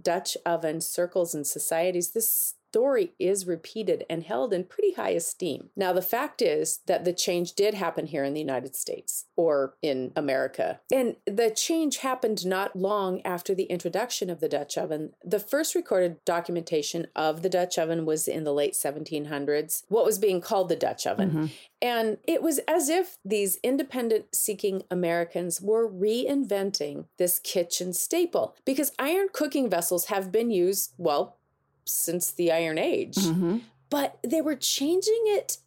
Dutch 0.00 0.36
oven 0.46 0.80
circles 0.80 1.34
and 1.34 1.44
societies, 1.44 2.12
this 2.12 2.54
story 2.72 3.12
is 3.18 3.46
repeated 3.46 4.02
and 4.08 4.22
held 4.22 4.54
in 4.54 4.64
pretty 4.64 4.94
high 4.94 5.10
esteem. 5.10 5.68
Now, 5.76 5.92
the 5.92 6.00
fact 6.00 6.40
is 6.40 6.80
that 6.86 7.04
the 7.04 7.12
change 7.12 7.52
did 7.52 7.74
happen 7.74 8.06
here 8.06 8.24
in 8.24 8.32
the 8.32 8.40
United 8.40 8.74
States 8.74 9.26
or 9.36 9.74
in 9.82 10.10
America. 10.16 10.80
And 10.90 11.16
the 11.26 11.50
change 11.50 11.98
happened 11.98 12.46
not 12.46 12.74
long 12.74 13.20
after 13.26 13.54
the 13.54 13.64
introduction 13.64 14.30
of 14.30 14.40
the 14.40 14.48
Dutch 14.48 14.78
oven. 14.78 15.12
The 15.22 15.38
first 15.38 15.74
recorded 15.74 16.24
documentation 16.24 17.08
of 17.14 17.42
the 17.42 17.50
Dutch 17.50 17.76
oven 17.76 18.06
was 18.06 18.26
in 18.26 18.44
the 18.44 18.54
late 18.54 18.72
1700s, 18.72 19.82
what 19.88 20.06
was 20.06 20.18
being 20.18 20.40
called 20.40 20.70
the 20.70 20.76
Dutch 20.76 21.06
oven. 21.06 21.28
Mm-hmm. 21.28 21.46
And 21.82 22.18
it 22.26 22.42
was 22.42 22.58
as 22.60 22.88
if 22.88 23.18
these 23.22 23.58
independent 23.62 24.34
seeking 24.34 24.84
Americans 24.90 25.60
were 25.60 25.90
reinventing 25.90 27.04
this 27.18 27.38
kitchen 27.38 27.92
staple 27.92 28.56
because 28.64 28.92
iron 28.98 29.26
cooking 29.30 29.68
vessels 29.68 30.06
have 30.06 30.32
been 30.32 30.50
used, 30.50 30.94
well, 30.96 31.36
since 31.84 32.30
the 32.30 32.52
Iron 32.52 32.78
Age. 32.78 33.16
Mm-hmm. 33.16 33.58
But 33.90 34.18
they 34.22 34.40
were 34.40 34.56
changing 34.56 35.24
it 35.26 35.58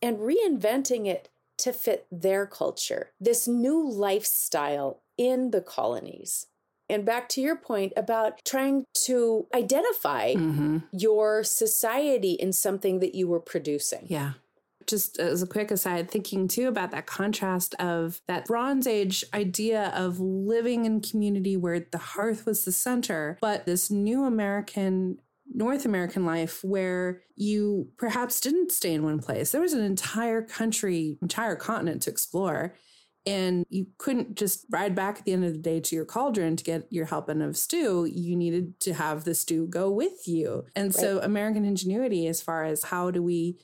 and 0.00 0.18
reinventing 0.18 1.06
it 1.06 1.28
to 1.58 1.72
fit 1.72 2.06
their 2.10 2.46
culture, 2.46 3.10
this 3.20 3.46
new 3.46 3.88
lifestyle 3.88 5.00
in 5.16 5.50
the 5.50 5.60
colonies. 5.60 6.46
And 6.88 7.04
back 7.04 7.28
to 7.30 7.40
your 7.40 7.56
point 7.56 7.92
about 7.96 8.44
trying 8.44 8.84
to 9.04 9.46
identify 9.54 10.34
mm-hmm. 10.34 10.78
your 10.92 11.42
society 11.44 12.32
in 12.32 12.52
something 12.52 12.98
that 12.98 13.14
you 13.14 13.28
were 13.28 13.40
producing. 13.40 14.06
Yeah 14.06 14.32
just 14.86 15.18
as 15.18 15.42
a 15.42 15.46
quick 15.46 15.70
aside, 15.70 16.10
thinking 16.10 16.48
too 16.48 16.68
about 16.68 16.90
that 16.90 17.06
contrast 17.06 17.74
of 17.76 18.20
that 18.26 18.46
Bronze 18.46 18.86
Age 18.86 19.24
idea 19.32 19.92
of 19.94 20.20
living 20.20 20.84
in 20.84 21.00
community 21.00 21.56
where 21.56 21.80
the 21.80 21.98
hearth 21.98 22.46
was 22.46 22.64
the 22.64 22.72
center, 22.72 23.38
but 23.40 23.66
this 23.66 23.90
new 23.90 24.24
American 24.24 25.18
North 25.54 25.84
American 25.84 26.24
life 26.24 26.62
where 26.62 27.22
you 27.36 27.88
perhaps 27.96 28.40
didn't 28.40 28.72
stay 28.72 28.94
in 28.94 29.02
one 29.02 29.18
place. 29.18 29.50
There 29.50 29.60
was 29.60 29.72
an 29.72 29.84
entire 29.84 30.42
country, 30.42 31.18
entire 31.22 31.56
continent 31.56 32.02
to 32.02 32.10
explore. 32.10 32.74
And 33.24 33.64
you 33.68 33.86
couldn't 33.98 34.36
just 34.36 34.66
ride 34.70 34.96
back 34.96 35.18
at 35.18 35.24
the 35.24 35.32
end 35.32 35.44
of 35.44 35.52
the 35.52 35.58
day 35.58 35.78
to 35.78 35.94
your 35.94 36.04
cauldron 36.04 36.56
to 36.56 36.64
get 36.64 36.88
your 36.90 37.06
helping 37.06 37.40
of 37.40 37.56
stew. 37.56 38.04
You 38.04 38.34
needed 38.34 38.80
to 38.80 38.94
have 38.94 39.22
the 39.22 39.34
stew 39.34 39.68
go 39.68 39.90
with 39.90 40.26
you. 40.26 40.64
And 40.74 40.86
right. 40.86 40.94
so, 40.94 41.20
American 41.20 41.64
ingenuity, 41.64 42.26
as 42.26 42.42
far 42.42 42.64
as 42.64 42.84
how 42.84 43.12
do 43.12 43.22
we 43.22 43.58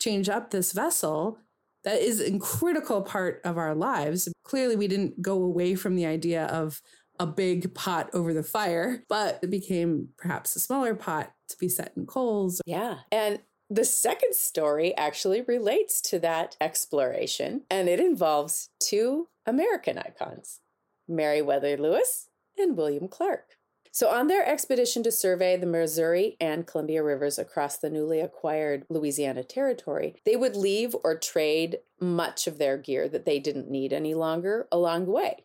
change 0.00 0.28
up 0.28 0.50
this 0.50 0.72
vessel, 0.72 1.38
that 1.84 2.00
is 2.00 2.20
a 2.20 2.38
critical 2.38 3.02
part 3.02 3.40
of 3.44 3.56
our 3.56 3.74
lives. 3.74 4.28
Clearly, 4.42 4.74
we 4.74 4.88
didn't 4.88 5.22
go 5.22 5.34
away 5.34 5.76
from 5.76 5.94
the 5.94 6.06
idea 6.06 6.46
of 6.46 6.82
a 7.20 7.26
big 7.26 7.74
pot 7.74 8.10
over 8.12 8.34
the 8.34 8.42
fire, 8.42 9.04
but 9.08 9.38
it 9.42 9.50
became 9.50 10.08
perhaps 10.16 10.56
a 10.56 10.60
smaller 10.60 10.94
pot 10.94 11.32
to 11.48 11.56
be 11.58 11.68
set 11.68 11.92
in 11.96 12.06
coals. 12.06 12.60
Yeah. 12.66 12.98
And 13.10 13.40
the 13.70 13.84
second 13.84 14.34
story 14.34 14.96
actually 14.96 15.42
relates 15.42 16.00
to 16.02 16.18
that 16.20 16.56
exploration, 16.60 17.62
and 17.70 17.88
it 17.88 17.98
involves 17.98 18.68
two 18.78 19.28
American 19.46 19.98
icons, 19.98 20.60
Meriwether 21.08 21.76
Lewis 21.76 22.28
and 22.58 22.76
William 22.76 23.08
Clark. 23.08 23.56
So, 23.90 24.08
on 24.08 24.26
their 24.26 24.44
expedition 24.44 25.04
to 25.04 25.12
survey 25.12 25.56
the 25.56 25.66
Missouri 25.66 26.36
and 26.40 26.66
Columbia 26.66 27.02
rivers 27.02 27.38
across 27.38 27.78
the 27.78 27.88
newly 27.88 28.18
acquired 28.18 28.84
Louisiana 28.88 29.44
territory, 29.44 30.16
they 30.26 30.34
would 30.34 30.56
leave 30.56 30.96
or 31.04 31.16
trade 31.16 31.78
much 32.00 32.48
of 32.48 32.58
their 32.58 32.76
gear 32.76 33.08
that 33.08 33.24
they 33.24 33.38
didn't 33.38 33.70
need 33.70 33.92
any 33.92 34.12
longer 34.12 34.66
along 34.72 35.04
the 35.04 35.12
way. 35.12 35.44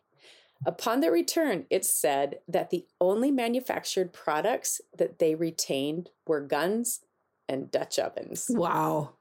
Upon 0.66 1.00
their 1.00 1.12
return, 1.12 1.66
it 1.70 1.84
said 1.84 2.40
that 2.46 2.70
the 2.70 2.84
only 3.00 3.30
manufactured 3.30 4.12
products 4.12 4.80
that 4.96 5.18
they 5.18 5.34
retained 5.34 6.10
were 6.26 6.40
guns 6.40 7.00
and 7.48 7.70
Dutch 7.70 7.98
ovens. 7.98 8.46
Wow. 8.48 9.14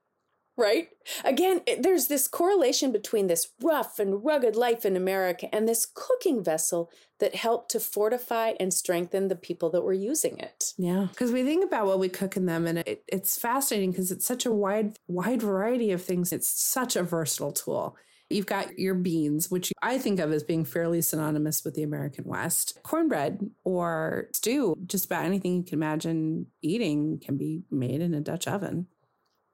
Right? 0.58 0.90
Again, 1.24 1.62
there's 1.80 2.08
this 2.08 2.28
correlation 2.28 2.92
between 2.92 3.28
this 3.28 3.54
rough 3.62 3.98
and 3.98 4.26
rugged 4.26 4.58
life 4.58 4.86
in 4.86 4.98
America 4.98 5.54
and 5.56 5.66
this 5.66 5.86
cooking 5.86 6.44
vessel 6.44 6.92
that 7.20 7.36
helped 7.36 7.72
to 7.72 7.80
fortify 7.80 8.54
and 8.60 8.74
strengthen 8.74 9.30
the 9.30 9.38
people 9.38 9.70
that 9.70 9.84
were 9.84 9.94
using 9.94 10.38
it. 10.38 10.74
Yeah, 10.78 11.08
because 11.12 11.32
we 11.32 11.44
think 11.44 11.64
about 11.64 11.86
what 11.86 12.00
we 12.00 12.10
cook 12.10 12.36
in 12.36 12.46
them, 12.46 12.68
and 12.68 12.80
it, 12.80 13.04
it's 13.08 13.38
fascinating 13.38 13.92
because 13.92 14.12
it's 14.12 14.26
such 14.26 14.46
a 14.46 14.52
wide, 14.52 14.98
wide 15.08 15.42
variety 15.42 15.92
of 15.92 16.04
things. 16.04 16.34
It's 16.34 16.50
such 16.50 16.98
a 16.98 17.04
versatile 17.04 17.54
tool. 17.54 17.96
You've 18.30 18.46
got 18.46 18.78
your 18.78 18.94
beans, 18.94 19.50
which 19.50 19.74
I 19.82 19.98
think 19.98 20.20
of 20.20 20.32
as 20.32 20.44
being 20.44 20.64
fairly 20.64 21.02
synonymous 21.02 21.66
with 21.66 21.74
the 21.74 21.84
American 21.84 22.26
West. 22.26 22.78
Cornbread 22.84 23.50
or 23.64 24.28
stew, 24.34 24.76
just 24.86 25.06
about 25.06 25.26
anything 25.26 25.58
you 25.58 25.64
can 25.64 25.80
imagine 25.80 26.48
eating 26.62 27.20
can 27.20 27.38
be 27.38 27.64
made 27.72 28.02
in 28.02 28.14
a 28.14 28.22
Dutch 28.22 28.48
oven. 28.48 28.88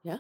Yeah. 0.03 0.17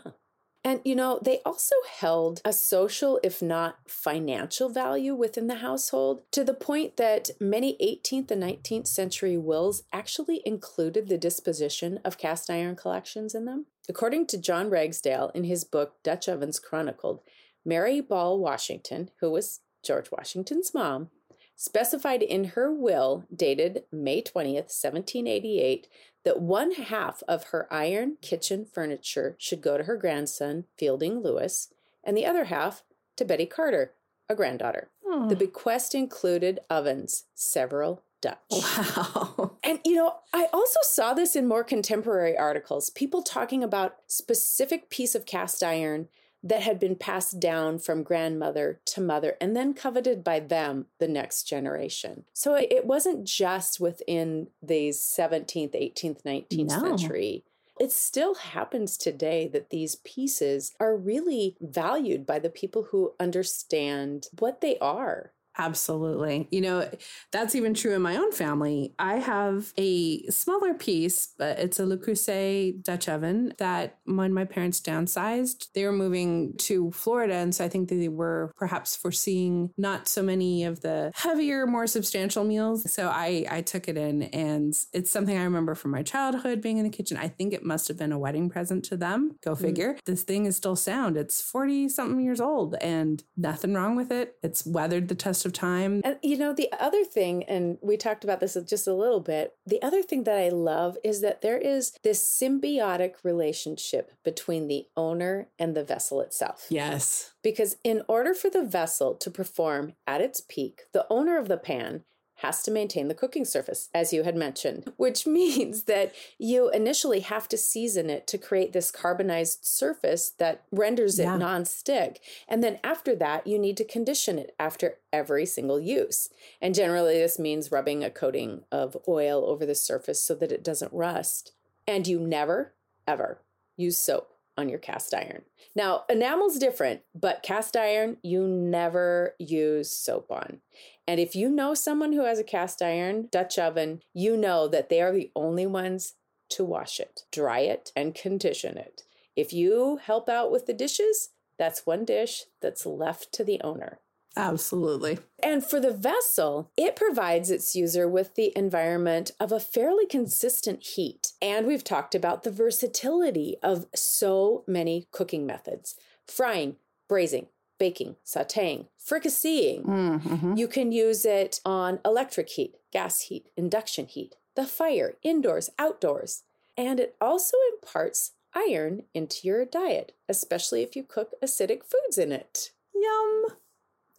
And, 0.63 0.81
you 0.83 0.95
know, 0.95 1.19
they 1.21 1.41
also 1.45 1.75
held 1.99 2.41
a 2.43 2.51
social, 2.51 3.19
if 3.21 3.39
not 3.39 3.77
financial 3.87 4.67
value 4.67 5.13
within 5.13 5.45
the 5.45 5.55
household 5.55 6.23
to 6.31 6.43
the 6.43 6.55
point 6.55 6.97
that 6.97 7.29
many 7.39 7.77
18th 7.79 8.31
and 8.31 8.41
19th 8.41 8.87
century 8.87 9.37
wills 9.37 9.83
actually 9.93 10.41
included 10.43 11.07
the 11.07 11.19
disposition 11.19 11.99
of 12.03 12.17
cast 12.17 12.49
iron 12.49 12.75
collections 12.75 13.35
in 13.35 13.45
them. 13.45 13.67
According 13.87 14.25
to 14.27 14.39
John 14.39 14.71
Ragsdale 14.71 15.29
in 15.35 15.43
his 15.43 15.63
book 15.65 15.97
Dutch 16.03 16.27
Ovens 16.27 16.57
Chronicled, 16.57 17.19
Mary 17.65 17.99
Ball 17.99 18.39
Washington, 18.39 19.09
who 19.19 19.31
was 19.31 19.61
George 19.83 20.11
Washington's 20.11 20.73
mom, 20.73 21.09
specified 21.55 22.21
in 22.21 22.45
her 22.49 22.71
will, 22.71 23.25
dated 23.33 23.83
May 23.91 24.21
20th, 24.21 24.71
1788, 24.71 25.87
that 26.23 26.41
one 26.41 26.71
half 26.71 27.23
of 27.27 27.45
her 27.45 27.67
iron 27.71 28.17
kitchen 28.21 28.65
furniture 28.65 29.35
should 29.39 29.61
go 29.61 29.77
to 29.77 29.85
her 29.85 29.97
grandson, 29.97 30.65
Fielding 30.77 31.21
Lewis, 31.21 31.69
and 32.03 32.17
the 32.17 32.25
other 32.25 32.45
half 32.45 32.83
to 33.15 33.25
Betty 33.25 33.45
Carter, 33.45 33.93
a 34.29 34.35
granddaughter. 34.35 34.89
Oh. 35.05 35.29
The 35.29 35.35
bequest 35.35 35.95
included 35.95 36.59
ovens, 36.69 37.25
several 37.33 38.03
Dutch. 38.21 38.37
Wow. 38.51 39.51
And 39.65 39.79
you 39.83 39.95
know, 39.95 40.17
I 40.31 40.47
also 40.53 40.79
saw 40.83 41.15
this 41.15 41.35
in 41.35 41.47
more 41.47 41.63
contemporary 41.63 42.37
articles, 42.37 42.91
people 42.91 43.23
talking 43.23 43.63
about 43.63 43.95
specific 44.05 44.91
piece 44.91 45.15
of 45.15 45.25
cast 45.25 45.63
iron 45.63 46.07
that 46.45 46.61
had 46.61 46.79
been 46.79 46.95
passed 46.95 47.39
down 47.39 47.79
from 47.79 48.03
grandmother 48.03 48.79
to 48.85 49.01
mother 49.01 49.35
and 49.41 49.55
then 49.55 49.73
coveted 49.73 50.23
by 50.23 50.39
them, 50.39 50.85
the 50.99 51.07
next 51.07 51.43
generation. 51.43 52.23
So 52.33 52.53
it 52.55 52.85
wasn't 52.85 53.25
just 53.25 53.79
within 53.79 54.47
the 54.61 54.89
17th, 54.89 55.73
18th, 55.73 56.21
19th 56.21 56.69
no. 56.69 56.79
century. 56.79 57.43
It 57.79 57.91
still 57.91 58.35
happens 58.35 58.95
today 58.95 59.49
that 59.51 59.71
these 59.71 59.95
pieces 59.95 60.73
are 60.79 60.95
really 60.95 61.57
valued 61.59 62.25
by 62.25 62.39
the 62.39 62.49
people 62.49 62.83
who 62.91 63.13
understand 63.19 64.27
what 64.37 64.61
they 64.61 64.77
are 64.77 65.33
Absolutely. 65.57 66.47
You 66.51 66.61
know, 66.61 66.89
that's 67.31 67.55
even 67.55 67.73
true 67.73 67.93
in 67.93 68.01
my 68.01 68.17
own 68.17 68.31
family. 68.31 68.93
I 68.99 69.15
have 69.15 69.73
a 69.77 70.23
smaller 70.27 70.73
piece, 70.73 71.33
but 71.37 71.59
it's 71.59 71.79
a 71.79 71.85
Le 71.85 71.97
Creuset 71.97 72.83
Dutch 72.83 73.07
oven 73.07 73.53
that 73.57 73.97
when 74.05 74.33
my 74.33 74.43
parents 74.43 74.81
downsized, 74.81 75.71
they 75.73 75.85
were 75.85 75.93
moving 75.93 76.55
to 76.57 76.91
Florida. 76.91 77.35
And 77.35 77.55
so 77.55 77.63
I 77.63 77.69
think 77.69 77.89
they 77.89 78.09
were 78.09 78.51
perhaps 78.57 78.95
foreseeing 78.95 79.71
not 79.77 80.07
so 80.07 80.21
many 80.21 80.65
of 80.65 80.81
the 80.81 81.11
heavier, 81.15 81.65
more 81.65 81.87
substantial 81.87 82.43
meals. 82.43 82.91
So 82.91 83.07
I, 83.07 83.45
I 83.49 83.61
took 83.61 83.87
it 83.87 83.97
in 83.97 84.23
and 84.23 84.73
it's 84.93 85.11
something 85.11 85.37
I 85.37 85.43
remember 85.43 85.75
from 85.75 85.91
my 85.91 86.03
childhood 86.03 86.61
being 86.61 86.79
in 86.79 86.83
the 86.83 86.89
kitchen. 86.89 87.17
I 87.17 87.29
think 87.29 87.53
it 87.53 87.63
must 87.63 87.87
have 87.87 87.97
been 87.97 88.11
a 88.11 88.19
wedding 88.19 88.49
present 88.49 88.83
to 88.85 88.97
them. 88.97 89.37
Go 89.41 89.53
mm. 89.53 89.61
figure. 89.61 89.93
Mm. 89.93 89.99
This 90.05 90.23
thing 90.23 90.45
is 90.45 90.57
still 90.57 90.75
sound. 90.75 91.15
It's 91.15 91.41
40 91.41 91.89
something 91.89 92.19
years 92.19 92.41
old 92.41 92.75
and 92.81 93.23
nothing 93.37 93.73
wrong 93.73 93.95
with 93.95 94.11
it. 94.11 94.35
It's 94.43 94.65
weathered 94.65 95.07
the 95.07 95.15
test 95.15 95.44
of 95.45 95.53
time. 95.53 96.01
And 96.03 96.17
you 96.21 96.37
know, 96.37 96.53
the 96.53 96.69
other 96.79 97.03
thing, 97.03 97.43
and 97.43 97.77
we 97.81 97.97
talked 97.97 98.23
about 98.23 98.39
this 98.39 98.57
just 98.67 98.87
a 98.87 98.93
little 98.93 99.19
bit, 99.19 99.55
the 99.65 99.81
other 99.81 100.01
thing 100.01 100.23
that 100.23 100.37
I 100.37 100.49
love 100.49 100.97
is 101.03 101.21
that 101.21 101.41
there 101.41 101.57
is 101.57 101.97
this 102.03 102.27
symbiotic 102.27 103.15
relationship 103.23 104.11
between 104.23 104.67
the 104.67 104.87
owner 104.95 105.49
and 105.59 105.75
the 105.75 105.83
vessel 105.83 106.21
itself. 106.21 106.67
Yes. 106.69 107.33
Because 107.43 107.77
in 107.83 108.01
order 108.07 108.33
for 108.33 108.49
the 108.49 108.65
vessel 108.65 109.15
to 109.15 109.29
perform 109.29 109.93
at 110.07 110.21
its 110.21 110.41
peak, 110.41 110.83
the 110.93 111.05
owner 111.09 111.37
of 111.37 111.47
the 111.47 111.57
pan 111.57 112.03
has 112.39 112.63
to 112.63 112.71
maintain 112.71 113.07
the 113.07 113.13
cooking 113.13 113.45
surface, 113.45 113.89
as 113.93 114.11
you 114.11 114.23
had 114.23 114.35
mentioned, 114.35 114.91
which 114.97 115.25
means 115.27 115.83
that 115.83 116.13
you 116.37 116.69
initially 116.69 117.21
have 117.21 117.47
to 117.49 117.57
season 117.57 118.09
it 118.09 118.27
to 118.27 118.37
create 118.37 118.73
this 118.73 118.91
carbonized 118.91 119.65
surface 119.65 120.31
that 120.37 120.63
renders 120.71 121.17
it 121.19 121.23
yeah. 121.23 121.37
non-stick. 121.37 122.19
And 122.47 122.63
then 122.63 122.79
after 122.83 123.15
that, 123.15 123.47
you 123.47 123.57
need 123.57 123.77
to 123.77 123.85
condition 123.85 124.37
it 124.37 124.53
after 124.59 124.95
every 125.13 125.45
single 125.45 125.79
use. 125.79 126.29
And 126.61 126.75
generally, 126.75 127.17
this 127.17 127.39
means 127.39 127.71
rubbing 127.71 128.03
a 128.03 128.09
coating 128.09 128.63
of 128.71 128.97
oil 129.07 129.45
over 129.45 129.65
the 129.65 129.75
surface 129.75 130.21
so 130.21 130.35
that 130.35 130.51
it 130.51 130.63
doesn't 130.63 130.93
rust. 130.93 131.53
And 131.87 132.07
you 132.07 132.19
never, 132.19 132.73
ever 133.07 133.41
use 133.77 133.97
soap 133.97 134.34
on 134.57 134.69
your 134.69 134.79
cast 134.79 135.13
iron. 135.13 135.43
Now, 135.75 136.03
enamel's 136.09 136.57
different, 136.57 137.01
but 137.13 137.43
cast 137.43 137.75
iron 137.75 138.17
you 138.23 138.47
never 138.47 139.35
use 139.39 139.91
soap 139.91 140.31
on. 140.31 140.61
And 141.07 141.19
if 141.19 141.35
you 141.35 141.49
know 141.49 141.73
someone 141.73 142.13
who 142.13 142.25
has 142.25 142.39
a 142.39 142.43
cast 142.43 142.81
iron 142.81 143.27
Dutch 143.31 143.59
oven, 143.59 144.01
you 144.13 144.37
know 144.37 144.67
that 144.67 144.89
they 144.89 145.01
are 145.01 145.11
the 145.11 145.31
only 145.35 145.65
ones 145.65 146.13
to 146.49 146.63
wash 146.63 146.99
it, 146.99 147.21
dry 147.31 147.59
it, 147.59 147.91
and 147.95 148.15
condition 148.15 148.77
it. 148.77 149.03
If 149.35 149.51
you 149.51 149.99
help 150.01 150.29
out 150.29 150.51
with 150.51 150.65
the 150.65 150.73
dishes, 150.73 151.29
that's 151.57 151.85
one 151.85 152.05
dish 152.05 152.43
that's 152.61 152.85
left 152.85 153.33
to 153.33 153.43
the 153.43 153.59
owner. 153.61 153.99
Absolutely. 154.37 155.19
And 155.41 155.63
for 155.63 155.79
the 155.79 155.93
vessel, 155.93 156.71
it 156.75 156.95
provides 156.95 157.49
its 157.49 157.75
user 157.75 158.07
with 158.07 158.35
the 158.35 158.51
environment 158.55 159.31
of 159.39 159.51
a 159.51 159.59
fairly 159.59 160.05
consistent 160.05 160.83
heat. 160.83 161.31
And 161.41 161.65
we've 161.65 161.83
talked 161.83 162.15
about 162.15 162.43
the 162.43 162.51
versatility 162.51 163.55
of 163.63 163.87
so 163.95 164.63
many 164.67 165.07
cooking 165.11 165.45
methods 165.45 165.95
frying, 166.27 166.75
braising, 167.07 167.47
baking, 167.77 168.15
sauteing, 168.25 168.87
fricasseing. 168.99 169.85
Mm-hmm. 169.85 170.55
You 170.55 170.67
can 170.67 170.91
use 170.91 171.23
it 171.23 171.61
on 171.65 171.99
electric 172.03 172.49
heat, 172.49 172.75
gas 172.91 173.21
heat, 173.21 173.49
induction 173.55 174.07
heat, 174.07 174.35
the 174.55 174.65
fire, 174.65 175.13
indoors, 175.23 175.69
outdoors. 175.77 176.43
And 176.77 176.99
it 176.99 177.15
also 177.21 177.57
imparts 177.73 178.31
iron 178.55 179.03
into 179.13 179.47
your 179.47 179.65
diet, 179.65 180.13
especially 180.27 180.81
if 180.81 180.95
you 180.95 181.03
cook 181.03 181.33
acidic 181.43 181.83
foods 181.83 182.17
in 182.17 182.31
it. 182.31 182.71
Yum. 182.93 183.45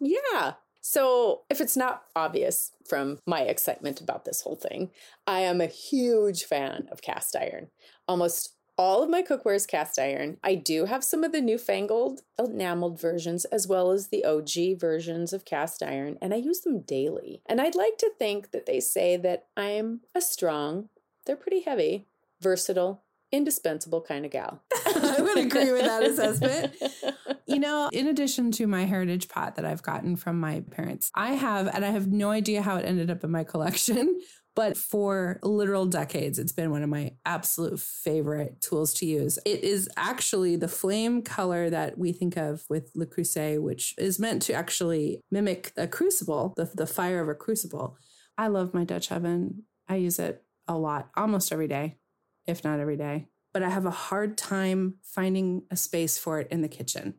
Yeah. 0.00 0.55
So, 0.81 1.43
if 1.50 1.61
it's 1.61 1.76
not 1.76 2.05
obvious 2.15 2.71
from 2.88 3.19
my 3.26 3.41
excitement 3.41 4.00
about 4.00 4.25
this 4.25 4.43
whole 4.43 4.55
thing, 4.55 4.91
I 5.26 5.41
am 5.41 5.61
a 5.61 5.67
huge 5.67 6.45
fan 6.45 6.87
of 6.93 7.03
cast 7.03 7.35
iron. 7.35 7.69
Almost 8.07 8.53
all 8.79 9.03
of 9.03 9.11
my 9.11 9.23
cookware 9.23 9.57
is 9.57 9.67
cast 9.67 9.99
iron. 9.99 10.37
I 10.45 10.55
do 10.55 10.85
have 10.85 11.03
some 11.03 11.25
of 11.25 11.33
the 11.33 11.41
newfangled 11.41 12.21
enameled 12.38 13.00
versions 13.00 13.45
as 13.47 13.67
well 13.67 13.91
as 13.91 14.09
the 14.09 14.25
OG 14.25 14.79
versions 14.79 15.33
of 15.33 15.45
cast 15.45 15.83
iron, 15.83 16.19
and 16.21 16.33
I 16.35 16.37
use 16.37 16.61
them 16.61 16.81
daily. 16.83 17.43
And 17.47 17.61
I'd 17.61 17.75
like 17.75 17.99
to 17.99 18.11
think 18.19 18.50
that 18.53 18.67
they 18.67 18.81
say 18.81 19.17
that 19.17 19.47
I'm 19.57 20.03
a 20.15 20.21
strong, 20.21 20.88
they're 21.25 21.37
pretty 21.37 21.62
heavy, 21.62 22.07
versatile, 22.41 23.03
indispensable 23.33 24.03
kind 24.03 24.25
of 24.25 24.31
gal. 24.31 24.62
I 24.87 25.17
would 25.21 25.38
agree 25.38 25.73
with 25.73 25.83
that 25.83 26.03
assessment. 26.05 26.75
You 27.47 27.61
know, 27.61 27.88
in 27.93 28.09
addition 28.09 28.50
to 28.53 28.67
my 28.67 28.85
heritage 28.85 29.29
pot 29.29 29.55
that 29.55 29.65
I've 29.65 29.83
gotten 29.83 30.17
from 30.17 30.41
my 30.41 30.65
parents, 30.71 31.11
I 31.15 31.35
have, 31.35 31.69
and 31.73 31.85
I 31.85 31.91
have 31.91 32.09
no 32.09 32.31
idea 32.31 32.61
how 32.61 32.76
it 32.76 32.85
ended 32.85 33.09
up 33.09 33.23
in 33.23 33.31
my 33.31 33.45
collection, 33.45 34.21
but 34.57 34.76
for 34.76 35.38
literal 35.45 35.87
decades, 35.87 36.41
it's 36.41 36.50
been 36.50 36.73
one 36.73 36.83
of 36.83 36.88
my 36.88 37.12
absolute 37.25 37.79
favorite 37.79 38.61
tools 38.61 38.93
to 38.95 39.07
use. 39.07 39.38
It 39.47 39.62
is 39.62 39.88
actually 39.97 40.57
the 40.57 40.67
flame 40.67 41.23
color 41.23 41.71
that 41.71 41.97
we 41.97 42.12
think 42.12 42.37
of 42.37 42.65
with 42.69 42.91
Le 42.97 43.07
Creuset, 43.07 43.62
which 43.62 43.95
is 43.97 44.19
meant 44.19 44.43
to 44.43 44.53
actually 44.53 45.21
mimic 45.31 45.73
a 45.76 45.87
crucible, 45.87 46.53
the, 46.57 46.69
the 46.75 46.87
fire 46.87 47.21
of 47.21 47.29
a 47.29 47.35
crucible. 47.35 47.97
I 48.37 48.49
love 48.49 48.75
my 48.75 48.83
Dutch 48.83 49.12
oven. 49.12 49.62
I 49.88 49.97
use 49.97 50.19
it 50.19 50.43
a 50.67 50.76
lot, 50.76 51.11
almost 51.17 51.53
every 51.53 51.69
day, 51.69 51.99
if 52.45 52.65
not 52.65 52.81
every 52.81 52.97
day. 52.97 53.29
But 53.55 53.62
I 53.62 53.69
have 53.69 53.87
a 53.87 53.91
hard 53.91 54.37
time 54.37 54.97
finding 55.03 55.62
a 55.71 55.76
space 55.76 56.19
for 56.19 56.41
it 56.41 56.49
in 56.50 56.61
the 56.61 56.69
kitchen. 56.69 57.15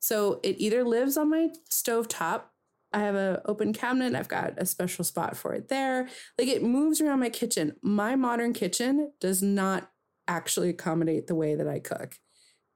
So 0.00 0.40
it 0.42 0.56
either 0.58 0.82
lives 0.82 1.16
on 1.16 1.30
my 1.30 1.50
stove 1.68 2.08
top. 2.08 2.52
I 2.92 3.00
have 3.00 3.14
an 3.14 3.38
open 3.44 3.72
cabinet. 3.72 4.16
I've 4.16 4.28
got 4.28 4.54
a 4.56 4.66
special 4.66 5.04
spot 5.04 5.36
for 5.36 5.54
it 5.54 5.68
there. 5.68 6.08
Like 6.36 6.48
it 6.48 6.62
moves 6.62 7.00
around 7.00 7.20
my 7.20 7.28
kitchen. 7.28 7.76
My 7.82 8.16
modern 8.16 8.52
kitchen 8.52 9.12
does 9.20 9.42
not 9.42 9.90
actually 10.26 10.70
accommodate 10.70 11.26
the 11.26 11.34
way 11.34 11.54
that 11.54 11.68
I 11.68 11.78
cook. 11.78 12.16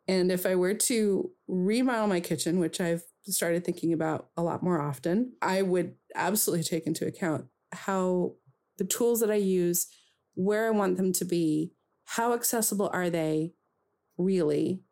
And 0.07 0.31
if 0.31 0.45
I 0.47 0.54
were 0.54 0.75
to 0.75 1.31
remodel 1.49 2.07
my 2.07 2.21
kitchen, 2.21 2.61
which 2.61 2.81
I've 2.81 3.02
started 3.25 3.64
thinking 3.64 3.93
about 3.93 4.28
a 4.37 4.43
lot 4.43 4.62
more 4.62 4.81
often, 4.81 5.33
I 5.40 5.62
would 5.62 5.95
absolutely 6.14 6.64
take 6.64 6.87
into 6.87 7.07
account 7.07 7.47
how 7.73 8.35
the 8.76 8.85
tools 8.85 9.21
that 9.21 9.31
I 9.31 9.37
use, 9.37 9.87
where 10.35 10.66
I 10.66 10.71
want 10.71 10.97
them 10.97 11.12
to 11.14 11.25
be, 11.25 11.73
how 12.04 12.35
accessible 12.35 12.90
are 12.93 13.09
they 13.09 13.54
really, 14.19 14.83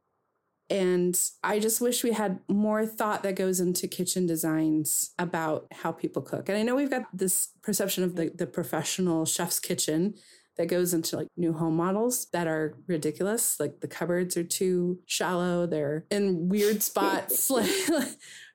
and 0.73 1.21
I 1.45 1.59
just 1.59 1.83
wish 1.83 2.03
we 2.03 2.13
had 2.13 2.41
more 2.49 2.87
thought 2.87 3.23
that 3.25 3.37
goes 3.37 3.61
into 3.61 3.87
kitchen 3.87 4.25
designs 4.25 5.11
about 5.19 5.67
how 5.71 5.93
people 5.93 6.23
cook. 6.23 6.49
And 6.49 6.57
I 6.57 6.63
know 6.63 6.75
we've 6.75 6.89
got 6.89 7.05
this 7.13 7.51
perception 7.63 8.05
of 8.05 8.17
the, 8.17 8.33
the 8.35 8.47
professional 8.47 9.27
chef's 9.27 9.61
kitchen 9.61 10.15
that 10.57 10.69
goes 10.69 10.95
into 10.95 11.17
like 11.19 11.29
new 11.37 11.53
home 11.53 11.77
models 11.77 12.27
that 12.33 12.47
are 12.47 12.79
ridiculous. 12.87 13.61
Like 13.61 13.81
the 13.81 13.87
cupboards 13.87 14.35
are 14.39 14.45
too 14.45 14.99
shallow, 15.05 15.67
they're 15.67 16.07
in 16.11 16.49
weird 16.49 16.83
spots, 16.83 17.51
like 17.51 17.69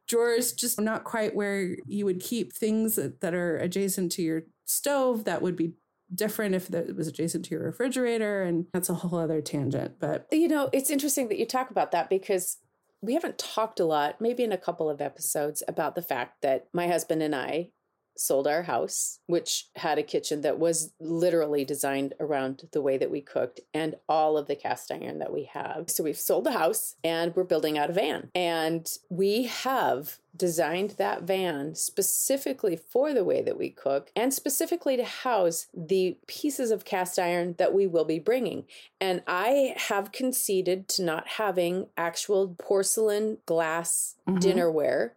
drawers 0.07 0.53
just 0.53 0.81
not 0.81 1.03
quite 1.03 1.35
where 1.35 1.75
you 1.85 2.05
would 2.05 2.19
keep 2.19 2.51
things 2.51 2.95
that, 2.95 3.21
that 3.21 3.35
are 3.35 3.57
adjacent 3.57 4.11
to 4.13 4.23
your 4.23 4.41
stove 4.65 5.25
that 5.25 5.43
would 5.43 5.55
be 5.55 5.73
different 6.13 6.55
if 6.55 6.69
it 6.73 6.95
was 6.95 7.07
adjacent 7.07 7.45
to 7.45 7.51
your 7.51 7.63
refrigerator. 7.63 8.43
And 8.43 8.65
that's 8.73 8.89
a 8.89 8.95
whole 8.95 9.19
other 9.19 9.41
tangent. 9.41 9.99
But 9.99 10.27
You 10.31 10.47
know, 10.47 10.69
it's 10.71 10.89
interesting 10.89 11.27
that 11.29 11.37
you 11.37 11.45
talk 11.45 11.69
about 11.69 11.91
that 11.91 12.09
because 12.09 12.57
we 13.01 13.13
haven't 13.13 13.37
talked 13.37 13.79
a 13.79 13.85
lot, 13.85 14.19
maybe 14.19 14.43
in 14.43 14.51
a 14.51 14.57
couple 14.57 14.89
of 14.89 15.01
episodes, 15.01 15.61
about 15.67 15.95
the 15.95 16.01
fact 16.01 16.41
that 16.41 16.67
my 16.73 16.87
husband 16.87 17.21
and 17.21 17.35
I 17.35 17.69
sold 18.19 18.47
our 18.47 18.63
house, 18.63 19.19
which 19.27 19.67
had 19.75 19.97
a 19.97 20.03
kitchen 20.03 20.41
that 20.41 20.59
was 20.59 20.93
literally 20.99 21.63
designed 21.65 22.13
around 22.19 22.67
the 22.71 22.81
way 22.81 22.97
that 22.97 23.11
we 23.11 23.21
cooked 23.21 23.59
and 23.73 23.95
all 24.09 24.37
of 24.37 24.47
the 24.47 24.55
cast 24.55 24.91
iron 24.91 25.19
that 25.19 25.33
we 25.33 25.43
have. 25.53 25.89
So 25.89 26.03
we've 26.03 26.17
sold 26.17 26.43
the 26.45 26.51
house 26.51 26.95
and 27.03 27.35
we're 27.35 27.43
building 27.43 27.77
out 27.77 27.89
a 27.89 27.93
van. 27.93 28.29
And 28.35 28.89
we 29.09 29.43
have 29.43 30.19
designed 30.35 30.91
that 30.91 31.23
van 31.23 31.73
specifically 31.73 32.75
for 32.75 33.11
the 33.11 33.23
way 33.23 33.41
that 33.41 33.57
we 33.57 33.71
cook 33.71 34.11
and 34.15 34.31
specifically 34.31 34.95
to 34.95 35.03
house 35.03 35.65
the 35.73 36.15
pieces 36.27 36.69
of 36.69 36.85
cast 36.85 37.17
iron 37.17 37.55
that 37.57 37.73
we 37.73 37.87
will 37.87 38.05
be 38.05 38.19
bringing. 38.19 38.65
And 39.01 39.23
I 39.25 39.73
have 39.77 40.11
conceded 40.11 40.87
to 40.89 41.03
not 41.03 41.27
having 41.27 41.87
actual 41.97 42.55
porcelain 42.59 43.39
glass 43.47 44.15
Mhm. 44.27 44.39
dinnerware 44.39 45.11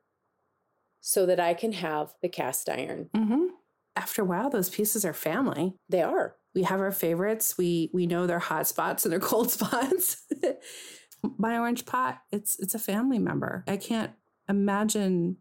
so 1.01 1.27
that 1.27 1.41
I 1.41 1.55
can 1.55 1.73
have 1.73 2.15
the 2.23 2.29
cast 2.29 2.69
iron. 2.69 3.09
mm-hmm. 3.17 3.47
after 3.97 4.23
a 4.23 4.25
while, 4.25 4.51
those 4.51 4.71
pieces 4.71 5.05
are 5.05 5.13
family. 5.13 5.75
They 5.89 6.03
are. 6.03 6.37
We 6.55 6.65
have 6.65 6.81
our 6.81 6.93
favorites. 6.93 7.57
We 7.57 7.91
we 7.93 8.07
know 8.07 8.27
their 8.27 8.39
hot 8.39 8.67
spots 8.67 9.05
and 9.05 9.13
their 9.13 9.21
cold 9.31 9.51
spots. 9.51 10.25
My 11.39 11.59
orange 11.59 11.85
pot, 11.87 12.19
it's 12.33 12.59
it's 12.59 12.75
a 12.75 12.79
family 12.79 13.19
member. 13.19 13.65
I 13.69 13.77
can't 13.77 14.13
imagine 14.49 15.37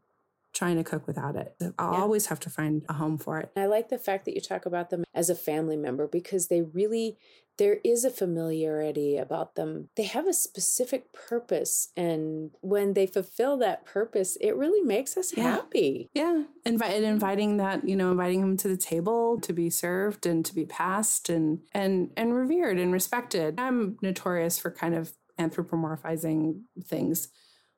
trying 0.60 0.76
to 0.76 0.84
cook 0.84 1.08
without 1.08 1.36
it. 1.38 1.56
I'll 1.80 1.93
Yeah. 1.93 2.02
always 2.02 2.26
have 2.28 2.39
to 2.41 2.50
find 2.50 2.86
a 2.89 2.93
home 2.93 3.17
for 3.17 3.39
it. 3.39 3.50
I 3.56 3.65
like 3.65 3.88
the 3.88 3.98
fact 3.98 4.26
that 4.26 4.36
you 4.36 4.41
talk 4.41 4.65
about 4.65 4.89
them 4.89 5.04
as 5.13 5.30
a 5.30 5.36
family 5.36 5.78
member 5.78 6.06
because 6.06 6.50
they 6.50 6.62
really, 6.62 7.17
there 7.58 7.80
is 7.86 8.04
a 8.04 8.10
familiarity 8.10 9.15
about 9.15 9.56
them. 9.56 9.88
They 9.95 10.04
have 10.04 10.28
a 10.28 10.34
specific 10.34 11.13
purpose. 11.13 11.91
And 11.95 12.52
when 12.60 12.93
they 12.93 13.08
fulfill 13.08 13.56
that 13.60 13.86
purpose, 13.86 14.36
it 14.41 14.56
really 14.58 14.82
makes 14.82 15.15
us 15.15 15.36
Yeah. 15.36 15.43
happy. 15.43 16.10
Yeah, 16.13 16.43
invite 16.65 16.95
and 16.98 17.06
inviting 17.06 17.56
that 17.58 17.88
you 17.88 17.95
know, 17.95 18.12
inviting 18.12 18.41
them 18.41 18.58
to 18.58 18.67
the 18.67 18.78
table 18.78 19.39
to 19.39 19.54
be 19.54 19.69
served 19.69 20.26
and 20.26 20.45
to 20.45 20.54
be 20.54 20.65
passed 20.65 21.30
and 21.30 21.60
and 21.74 22.12
and 22.17 22.34
revered 22.36 22.78
and 22.78 22.91
respected. 22.91 23.56
I'm 23.58 23.98
notorious 24.02 24.60
for 24.60 24.72
kind 24.72 24.93
of 24.95 25.13
anthropomorphizing 25.39 26.63
things, 26.84 27.30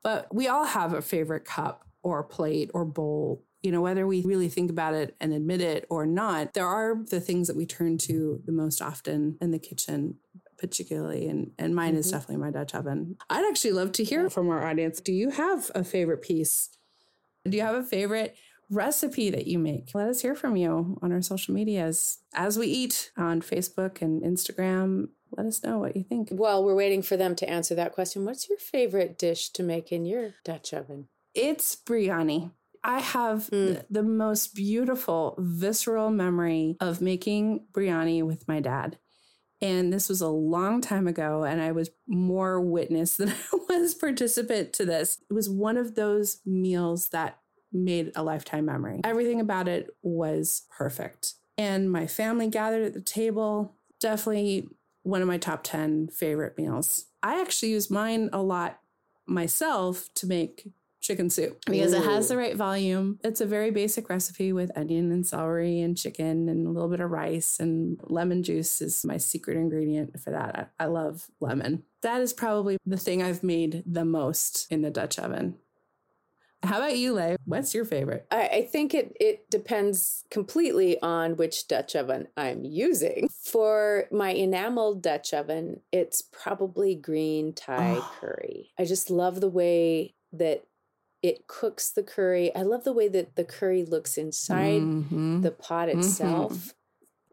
but 0.04 0.34
we 0.34 0.48
all 0.48 0.66
have 0.66 0.94
a 0.94 1.02
favorite 1.04 1.46
cup 1.46 1.86
or 2.04 2.24
plate 2.24 2.72
or 2.74 2.86
bowl. 2.86 3.44
You 3.62 3.72
know, 3.72 3.82
whether 3.82 4.08
we 4.08 4.24
really 4.24 4.50
think 4.50 4.72
about 4.72 4.94
it 4.96 5.16
and 5.20 5.34
admit 5.34 5.62
it 5.62 5.86
or 5.90 6.06
not, 6.06 6.54
there 6.54 6.66
are 6.68 6.96
the 7.10 7.20
things 7.22 7.48
that 7.48 7.56
we 7.56 7.66
turn 7.66 7.98
to 8.00 8.42
the 8.46 8.52
most 8.52 8.82
often 8.82 9.38
in 9.42 9.52
the 9.52 9.60
kitchen 9.60 10.18
particularly 10.58 11.28
and 11.28 11.50
and 11.58 11.74
mine 11.74 11.96
is 11.96 12.08
Mhm. 12.08 12.12
definitely 12.12 12.38
my 12.38 12.52
dutch 12.52 12.76
oven 12.76 13.16
i'd 13.32 13.50
actually 13.50 13.72
love 13.72 13.92
to 13.94 14.04
hear 14.04 14.30
from 14.30 14.48
our 14.48 14.64
audience 14.64 15.02
do 15.02 15.12
you 15.12 15.32
have 15.32 15.72
a 15.74 15.84
favorite 15.84 16.22
piece 16.22 16.70
do 17.50 17.58
you 17.58 17.64
have 17.64 17.74
a 17.74 17.84
favorite 17.84 18.36
recipe 18.70 19.32
that 19.32 19.48
you 19.48 19.58
make? 19.60 19.90
Let 19.96 20.08
us 20.08 20.22
hear 20.22 20.36
from 20.36 20.56
you 20.56 20.98
on 21.02 21.12
our 21.12 21.22
social 21.24 21.54
medias 21.56 22.20
as 22.34 22.58
we 22.60 22.68
eat 22.68 23.12
on 23.18 23.42
Facebook 23.42 24.02
and 24.02 24.22
Instagram. 24.22 25.10
Let 25.36 25.46
us 25.48 25.62
know 25.64 25.80
what 25.80 25.96
you 25.98 26.04
think. 26.04 26.30
While 26.30 26.64
we're 26.64 26.76
waiting 26.76 27.02
for 27.02 27.18
them 27.18 27.36
to 27.38 27.50
answer 27.50 27.74
that 27.76 27.92
question, 27.94 28.24
what's 28.24 28.48
your 28.48 28.60
favorite 28.60 29.18
dish 29.18 29.50
to 29.50 29.64
make 29.64 29.92
in 29.92 30.06
your 30.06 30.36
Dutch 30.46 30.74
oven? 30.74 31.08
It's 31.34 31.76
biryani. 31.76 32.52
I 32.84 33.00
have 33.00 33.50
Mm. 33.50 33.50
the, 33.50 33.86
the 33.90 34.04
most 34.04 34.56
beautiful, 34.56 35.36
visceral 35.40 36.10
memory 36.10 36.78
of 36.80 37.00
making 37.02 37.68
biryani 37.74 38.24
with 38.24 38.48
my 38.48 38.60
dad. 38.60 38.98
And 39.62 39.94
this 39.94 40.10
was 40.10 40.22
a 40.22 40.28
long 40.28 40.82
time 40.82 41.08
ago, 41.08 41.44
and 41.44 41.62
I 41.62 41.72
was 41.72 41.92
more 42.08 42.60
witness 42.60 43.18
than 43.18 43.30
I 43.30 43.58
was 43.70 43.94
participant 43.94 44.74
to 44.74 44.86
this. 44.86 45.20
It 45.30 45.34
was 45.34 45.50
one 45.50 45.78
of 45.78 45.94
those 45.94 46.40
meals 46.46 47.10
that 47.10 47.38
made 47.72 48.12
a 48.16 48.24
lifetime 48.24 48.66
memory. 48.66 49.02
Everything 49.04 49.40
about 49.40 49.68
it 49.68 49.92
was 50.02 50.64
perfect. 50.76 51.36
And 51.58 51.92
my 51.92 52.08
family 52.08 52.48
gathered 52.50 52.84
at 52.88 52.94
the 52.94 53.02
table. 53.02 53.76
Definitely 54.00 54.68
one 55.04 55.22
of 55.22 55.28
my 55.28 55.38
top 55.38 55.62
10 55.64 56.08
favorite 56.08 56.58
meals. 56.58 57.06
I 57.22 57.40
actually 57.40 57.72
use 57.72 57.92
mine 57.92 58.30
a 58.34 58.42
lot 58.42 58.80
myself 59.28 60.10
to 60.16 60.26
make 60.28 60.68
chicken 61.02 61.30
soup 61.30 61.60
because 61.66 61.94
it 61.94 62.04
has 62.04 62.30
the 62.30 62.38
right 62.38 62.56
volume. 62.56 63.20
It's 63.24 63.42
a 63.42 63.46
very 63.46 63.72
basic 63.72 64.10
recipe 64.10 64.54
with 64.54 64.72
onion 64.78 65.12
and 65.12 65.26
celery 65.26 65.82
and 65.82 65.98
chicken 65.98 66.48
and 66.48 66.68
a 66.68 66.70
little 66.70 66.90
bit 66.90 67.00
of 67.00 67.10
rice 67.10 67.60
and 67.60 68.00
lemon 68.04 68.44
juice 68.44 68.82
is 68.82 69.04
my 69.04 69.18
secret 69.18 69.58
ingredient 69.58 70.20
for 70.20 70.30
that. 70.30 70.72
I, 70.80 70.84
I 70.84 70.88
love 70.88 71.28
lemon. 71.40 71.84
That 72.02 72.22
is 72.22 72.34
probably 72.34 72.78
the 72.86 72.98
thing 72.98 73.22
I've 73.22 73.44
made 73.44 73.84
the 73.86 74.06
most 74.06 74.68
in 74.72 74.82
the 74.82 74.92
Dutch 74.92 75.20
oven. 75.20 75.58
How 76.64 76.78
about 76.78 76.96
you, 76.96 77.14
Lay? 77.14 77.38
What's 77.46 77.74
your 77.74 77.86
favorite? 77.86 78.28
I, 78.30 78.48
I, 78.48 78.62
think 78.72 78.94
it, 78.94 79.18
it 79.20 79.50
depends 79.50 80.26
completely 80.30 81.02
on 81.02 81.36
which 81.36 81.68
Dutch 81.68 81.96
oven 81.96 82.28
I'm 82.38 82.64
using. 82.64 83.30
For 83.44 84.06
my 84.12 84.30
enameled 84.30 85.02
Dutch 85.02 85.34
oven, 85.34 85.82
it's 85.92 86.22
probably 86.22 86.94
green 86.94 87.54
Thai 87.54 87.96
oh. 87.98 88.16
curry. 88.20 88.72
I 88.78 88.86
just 88.86 89.10
love 89.10 89.42
the 89.42 89.50
way 89.50 90.14
that 90.34 90.64
it 91.22 91.48
cooks 91.48 91.92
the 91.92 92.04
curry. 92.04 92.54
I 92.56 92.64
love 92.64 92.84
the 92.84 92.94
way 92.94 93.08
that 93.10 93.36
the 93.36 93.44
curry 93.44 93.84
looks 93.84 94.18
inside 94.18 94.82
mm-hmm. 94.82 95.42
the 95.42 95.52
pot 95.52 95.88
mm-hmm. 95.88 96.00
itself. 96.00 96.74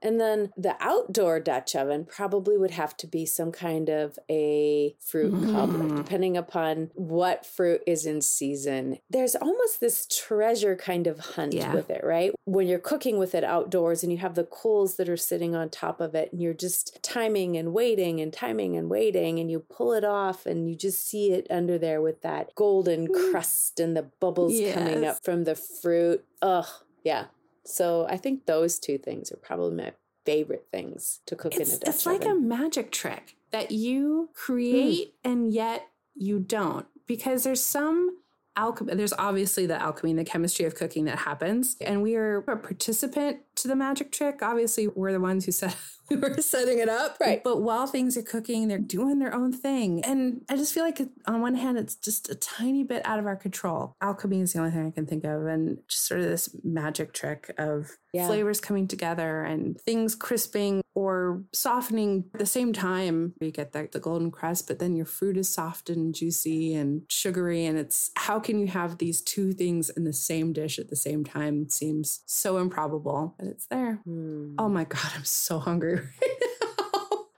And 0.02 0.20
then 0.20 0.52
the 0.56 0.76
outdoor 0.80 1.40
Dutch 1.40 1.74
oven 1.74 2.04
probably 2.04 2.56
would 2.56 2.72
have 2.72 2.96
to 2.98 3.06
be 3.06 3.26
some 3.26 3.52
kind 3.52 3.88
of 3.88 4.18
a 4.30 4.94
fruit 5.00 5.32
mm. 5.32 5.52
cobbler, 5.52 5.96
depending 5.96 6.36
upon 6.36 6.90
what 6.94 7.44
fruit 7.44 7.82
is 7.86 8.06
in 8.06 8.20
season. 8.20 8.98
There's 9.10 9.34
almost 9.34 9.80
this 9.80 10.06
treasure 10.06 10.76
kind 10.76 11.06
of 11.06 11.18
hunt 11.18 11.54
yeah. 11.54 11.72
with 11.74 11.90
it, 11.90 12.02
right? 12.04 12.32
When 12.44 12.66
you're 12.66 12.78
cooking 12.78 13.18
with 13.18 13.34
it 13.34 13.44
outdoors 13.44 14.02
and 14.02 14.12
you 14.12 14.18
have 14.18 14.34
the 14.34 14.44
coals 14.44 14.96
that 14.96 15.08
are 15.08 15.16
sitting 15.16 15.54
on 15.54 15.70
top 15.70 16.00
of 16.00 16.14
it 16.14 16.32
and 16.32 16.40
you're 16.40 16.54
just 16.54 17.02
timing 17.02 17.56
and 17.56 17.72
waiting 17.72 18.20
and 18.20 18.32
timing 18.32 18.76
and 18.76 18.88
waiting 18.88 19.38
and 19.38 19.50
you 19.50 19.60
pull 19.60 19.92
it 19.92 20.04
off 20.04 20.46
and 20.46 20.68
you 20.68 20.76
just 20.76 21.06
see 21.06 21.32
it 21.32 21.46
under 21.50 21.78
there 21.78 22.00
with 22.00 22.22
that 22.22 22.54
golden 22.54 23.08
mm. 23.08 23.30
crust 23.30 23.80
and 23.80 23.96
the 23.96 24.02
bubbles 24.20 24.54
yes. 24.54 24.74
coming 24.74 25.04
up 25.04 25.24
from 25.24 25.44
the 25.44 25.54
fruit. 25.54 26.24
Ugh, 26.42 26.66
yeah, 27.04 27.26
so 27.68 28.06
I 28.08 28.16
think 28.16 28.46
those 28.46 28.78
two 28.78 28.98
things 28.98 29.30
are 29.30 29.36
probably 29.36 29.76
my 29.76 29.92
favorite 30.24 30.66
things 30.70 31.20
to 31.26 31.36
cook 31.36 31.54
it's, 31.54 31.70
in 31.70 31.76
a 31.76 31.78
Dutch 31.78 31.94
It's 31.94 32.06
like 32.06 32.22
oven. 32.22 32.30
a 32.32 32.40
magic 32.40 32.90
trick 32.90 33.36
that 33.50 33.70
you 33.70 34.30
create 34.34 35.08
mm. 35.08 35.30
and 35.30 35.52
yet 35.52 35.88
you 36.14 36.38
don't 36.38 36.86
because 37.06 37.44
there's 37.44 37.64
some 37.64 38.18
alchemy 38.56 38.94
there's 38.94 39.12
obviously 39.14 39.66
the 39.66 39.80
alchemy 39.80 40.10
and 40.10 40.18
the 40.18 40.24
chemistry 40.24 40.64
of 40.66 40.74
cooking 40.74 41.04
that 41.04 41.18
happens 41.20 41.76
and 41.80 42.02
we 42.02 42.16
are 42.16 42.38
a 42.38 42.56
participant 42.56 43.38
to 43.62 43.68
the 43.68 43.76
magic 43.76 44.12
trick 44.12 44.42
obviously 44.42 44.88
we're 44.88 45.12
the 45.12 45.20
ones 45.20 45.44
who 45.44 45.52
set 45.52 45.76
we 46.10 46.16
were 46.16 46.34
setting 46.40 46.78
it 46.78 46.88
up. 46.88 47.16
Right. 47.20 47.42
But 47.42 47.62
while 47.62 47.86
things 47.86 48.16
are 48.16 48.22
cooking, 48.22 48.68
they're 48.68 48.78
doing 48.78 49.18
their 49.18 49.34
own 49.34 49.52
thing. 49.52 50.04
And 50.04 50.42
I 50.48 50.56
just 50.56 50.72
feel 50.72 50.84
like 50.84 51.00
on 51.26 51.40
one 51.40 51.54
hand, 51.54 51.78
it's 51.78 51.94
just 51.94 52.28
a 52.30 52.34
tiny 52.34 52.82
bit 52.84 53.04
out 53.04 53.18
of 53.18 53.26
our 53.26 53.36
control. 53.36 53.94
Alchemy 54.00 54.40
is 54.40 54.52
the 54.52 54.60
only 54.60 54.70
thing 54.70 54.86
I 54.86 54.90
can 54.90 55.06
think 55.06 55.24
of. 55.24 55.46
And 55.46 55.78
just 55.88 56.06
sort 56.06 56.20
of 56.20 56.26
this 56.26 56.54
magic 56.64 57.12
trick 57.12 57.54
of 57.58 57.96
yeah. 58.12 58.26
flavors 58.26 58.60
coming 58.60 58.88
together 58.88 59.42
and 59.42 59.78
things 59.80 60.14
crisping 60.14 60.82
or 60.94 61.42
softening 61.52 62.24
at 62.34 62.40
the 62.40 62.46
same 62.46 62.72
time. 62.72 63.34
You 63.40 63.50
get 63.50 63.72
the, 63.72 63.88
the 63.90 64.00
golden 64.00 64.30
crust, 64.30 64.66
but 64.66 64.78
then 64.78 64.96
your 64.96 65.06
fruit 65.06 65.36
is 65.36 65.48
soft 65.48 65.90
and 65.90 66.14
juicy 66.14 66.74
and 66.74 67.02
sugary. 67.08 67.66
And 67.66 67.78
it's 67.78 68.10
how 68.16 68.40
can 68.40 68.58
you 68.58 68.66
have 68.66 68.98
these 68.98 69.20
two 69.20 69.52
things 69.52 69.90
in 69.90 70.04
the 70.04 70.12
same 70.12 70.52
dish 70.52 70.78
at 70.78 70.88
the 70.88 70.96
same 70.96 71.24
time? 71.24 71.62
It 71.62 71.72
seems 71.72 72.22
so 72.26 72.58
improbable, 72.58 73.36
but 73.38 73.47
it's 73.48 73.66
there. 73.66 74.00
Mm. 74.06 74.54
Oh 74.58 74.68
my 74.68 74.84
God, 74.84 75.10
I'm 75.14 75.24
so 75.24 75.58
hungry 75.58 76.00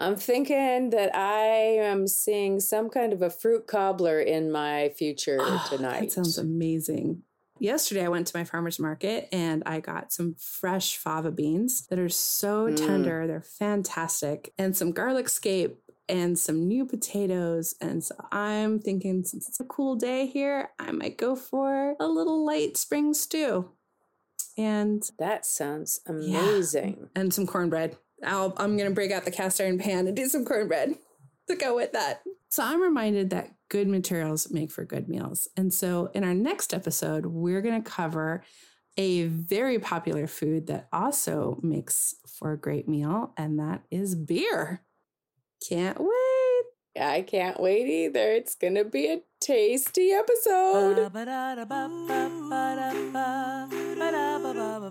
I'm 0.00 0.16
thinking 0.16 0.90
that 0.90 1.14
I 1.14 1.76
am 1.76 2.08
seeing 2.08 2.58
some 2.58 2.88
kind 2.88 3.12
of 3.12 3.20
a 3.20 3.28
fruit 3.28 3.66
cobbler 3.66 4.18
in 4.18 4.50
my 4.50 4.88
future 4.96 5.36
oh, 5.38 5.66
tonight. 5.68 6.00
That 6.00 6.12
sounds 6.12 6.38
amazing. 6.38 7.22
Yesterday, 7.58 8.06
I 8.06 8.08
went 8.08 8.26
to 8.28 8.36
my 8.36 8.44
farmer's 8.44 8.78
market 8.78 9.28
and 9.30 9.62
I 9.66 9.80
got 9.80 10.10
some 10.10 10.36
fresh 10.38 10.96
fava 10.96 11.30
beans 11.30 11.86
that 11.88 11.98
are 11.98 12.08
so 12.08 12.68
mm. 12.68 12.76
tender. 12.76 13.26
They're 13.26 13.42
fantastic. 13.42 14.54
And 14.56 14.74
some 14.74 14.92
garlic 14.92 15.28
scape 15.28 15.76
and 16.08 16.38
some 16.38 16.66
new 16.66 16.86
potatoes. 16.86 17.74
And 17.82 18.02
so 18.02 18.14
I'm 18.32 18.78
thinking, 18.78 19.24
since 19.24 19.46
it's 19.50 19.60
a 19.60 19.64
cool 19.64 19.96
day 19.96 20.26
here, 20.26 20.70
I 20.78 20.92
might 20.92 21.18
go 21.18 21.36
for 21.36 21.94
a 22.00 22.06
little 22.06 22.46
light 22.46 22.78
spring 22.78 23.12
stew. 23.12 23.70
And 24.60 25.02
that 25.18 25.46
sounds 25.46 26.00
amazing. 26.06 26.98
Yeah. 27.00 27.06
And 27.20 27.32
some 27.32 27.46
cornbread. 27.46 27.96
I'll, 28.24 28.52
I'm 28.58 28.76
going 28.76 28.90
to 28.90 28.94
break 28.94 29.10
out 29.10 29.24
the 29.24 29.30
cast 29.30 29.58
iron 29.60 29.78
pan 29.78 30.06
and 30.06 30.14
do 30.14 30.26
some 30.26 30.44
cornbread 30.44 30.96
to 31.48 31.56
go 31.56 31.74
with 31.74 31.92
that. 31.92 32.22
So 32.50 32.62
I'm 32.62 32.82
reminded 32.82 33.30
that 33.30 33.54
good 33.70 33.88
materials 33.88 34.50
make 34.50 34.70
for 34.70 34.84
good 34.84 35.08
meals. 35.08 35.48
And 35.56 35.72
so 35.72 36.10
in 36.12 36.24
our 36.24 36.34
next 36.34 36.74
episode, 36.74 37.24
we're 37.24 37.62
going 37.62 37.82
to 37.82 37.90
cover 37.90 38.44
a 38.98 39.28
very 39.28 39.78
popular 39.78 40.26
food 40.26 40.66
that 40.66 40.88
also 40.92 41.58
makes 41.62 42.16
for 42.26 42.52
a 42.52 42.58
great 42.58 42.86
meal, 42.86 43.32
and 43.36 43.58
that 43.58 43.82
is 43.90 44.14
beer. 44.14 44.82
Can't 45.66 45.98
wait. 45.98 46.64
I 47.00 47.22
can't 47.22 47.60
wait 47.60 47.86
either. 47.86 48.32
It's 48.32 48.54
going 48.56 48.74
to 48.74 48.84
be 48.84 49.06
a 49.06 49.22
tasty 49.40 50.10
episode. 50.10 50.98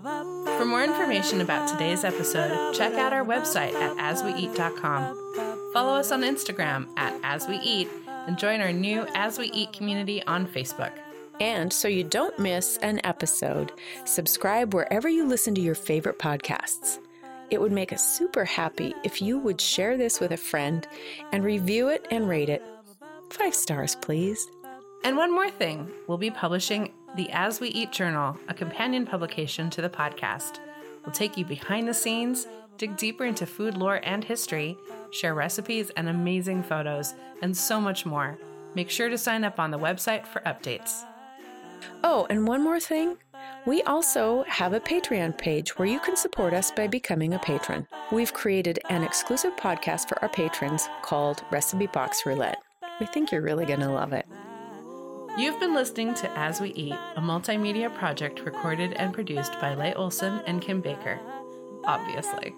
For 0.02 0.64
more 0.64 0.82
information 0.82 1.42
about 1.42 1.68
today's 1.68 2.04
episode, 2.04 2.72
check 2.74 2.94
out 2.94 3.12
our 3.12 3.24
website 3.24 3.74
at 3.74 3.96
asweeat.com. 3.98 5.72
Follow 5.74 5.94
us 5.94 6.10
on 6.10 6.22
Instagram 6.22 6.88
at 6.96 7.20
asweeat 7.22 7.88
and 8.06 8.38
join 8.38 8.60
our 8.60 8.72
new 8.72 9.06
As 9.14 9.38
We 9.38 9.50
Eat 9.50 9.74
community 9.74 10.22
on 10.24 10.46
Facebook. 10.46 10.92
And 11.38 11.70
so 11.70 11.86
you 11.86 12.04
don't 12.04 12.38
miss 12.38 12.78
an 12.78 13.00
episode, 13.04 13.72
subscribe 14.06 14.72
wherever 14.72 15.08
you 15.08 15.26
listen 15.26 15.54
to 15.54 15.60
your 15.60 15.74
favorite 15.74 16.18
podcasts. 16.18 16.98
It 17.50 17.60
would 17.60 17.72
make 17.72 17.92
us 17.92 18.16
super 18.16 18.44
happy 18.44 18.94
if 19.04 19.20
you 19.20 19.38
would 19.38 19.60
share 19.60 19.98
this 19.98 20.18
with 20.18 20.32
a 20.32 20.36
friend 20.36 20.86
and 21.32 21.44
review 21.44 21.88
it 21.88 22.06
and 22.10 22.28
rate 22.28 22.48
it. 22.48 22.62
Five 23.30 23.54
stars, 23.54 23.96
please. 23.96 24.48
And 25.02 25.16
one 25.16 25.34
more 25.34 25.50
thing 25.50 25.90
we'll 26.06 26.18
be 26.18 26.30
publishing 26.30 26.92
the 27.16 27.30
As 27.30 27.60
We 27.60 27.68
Eat 27.70 27.90
Journal, 27.90 28.36
a 28.48 28.54
companion 28.54 29.04
publication 29.04 29.68
to 29.70 29.82
the 29.82 29.88
podcast. 29.88 30.60
We'll 31.04 31.12
take 31.12 31.36
you 31.36 31.44
behind 31.44 31.88
the 31.88 31.94
scenes, 31.94 32.46
dig 32.78 32.96
deeper 32.96 33.24
into 33.24 33.46
food 33.46 33.76
lore 33.76 34.00
and 34.04 34.22
history, 34.22 34.76
share 35.10 35.34
recipes 35.34 35.90
and 35.96 36.08
amazing 36.08 36.62
photos, 36.62 37.14
and 37.42 37.56
so 37.56 37.80
much 37.80 38.06
more. 38.06 38.38
Make 38.74 38.90
sure 38.90 39.08
to 39.08 39.18
sign 39.18 39.42
up 39.42 39.58
on 39.58 39.70
the 39.70 39.78
website 39.78 40.26
for 40.26 40.40
updates. 40.42 41.02
Oh, 42.04 42.26
and 42.30 42.46
one 42.46 42.62
more 42.62 42.78
thing. 42.78 43.16
We 43.66 43.82
also 43.82 44.44
have 44.46 44.72
a 44.72 44.80
Patreon 44.80 45.36
page 45.36 45.78
where 45.78 45.88
you 45.88 45.98
can 45.98 46.16
support 46.16 46.54
us 46.54 46.70
by 46.70 46.86
becoming 46.86 47.34
a 47.34 47.38
patron. 47.40 47.86
We've 48.12 48.32
created 48.32 48.78
an 48.88 49.02
exclusive 49.02 49.56
podcast 49.56 50.08
for 50.08 50.20
our 50.22 50.28
patrons 50.28 50.88
called 51.02 51.42
Recipe 51.50 51.88
Box 51.88 52.24
Roulette. 52.24 52.62
We 53.00 53.06
think 53.06 53.32
you're 53.32 53.42
really 53.42 53.66
going 53.66 53.80
to 53.80 53.90
love 53.90 54.12
it. 54.12 54.26
You've 55.38 55.60
been 55.60 55.74
listening 55.74 56.14
to 56.16 56.38
As 56.38 56.60
We 56.60 56.70
Eat, 56.70 56.96
a 57.16 57.20
multimedia 57.20 57.94
project 57.94 58.40
recorded 58.40 58.92
and 58.94 59.14
produced 59.14 59.58
by 59.60 59.74
Leigh 59.74 59.94
Olson 59.94 60.40
and 60.44 60.60
Kim 60.60 60.80
Baker. 60.80 61.20
Obviously. 61.84 62.54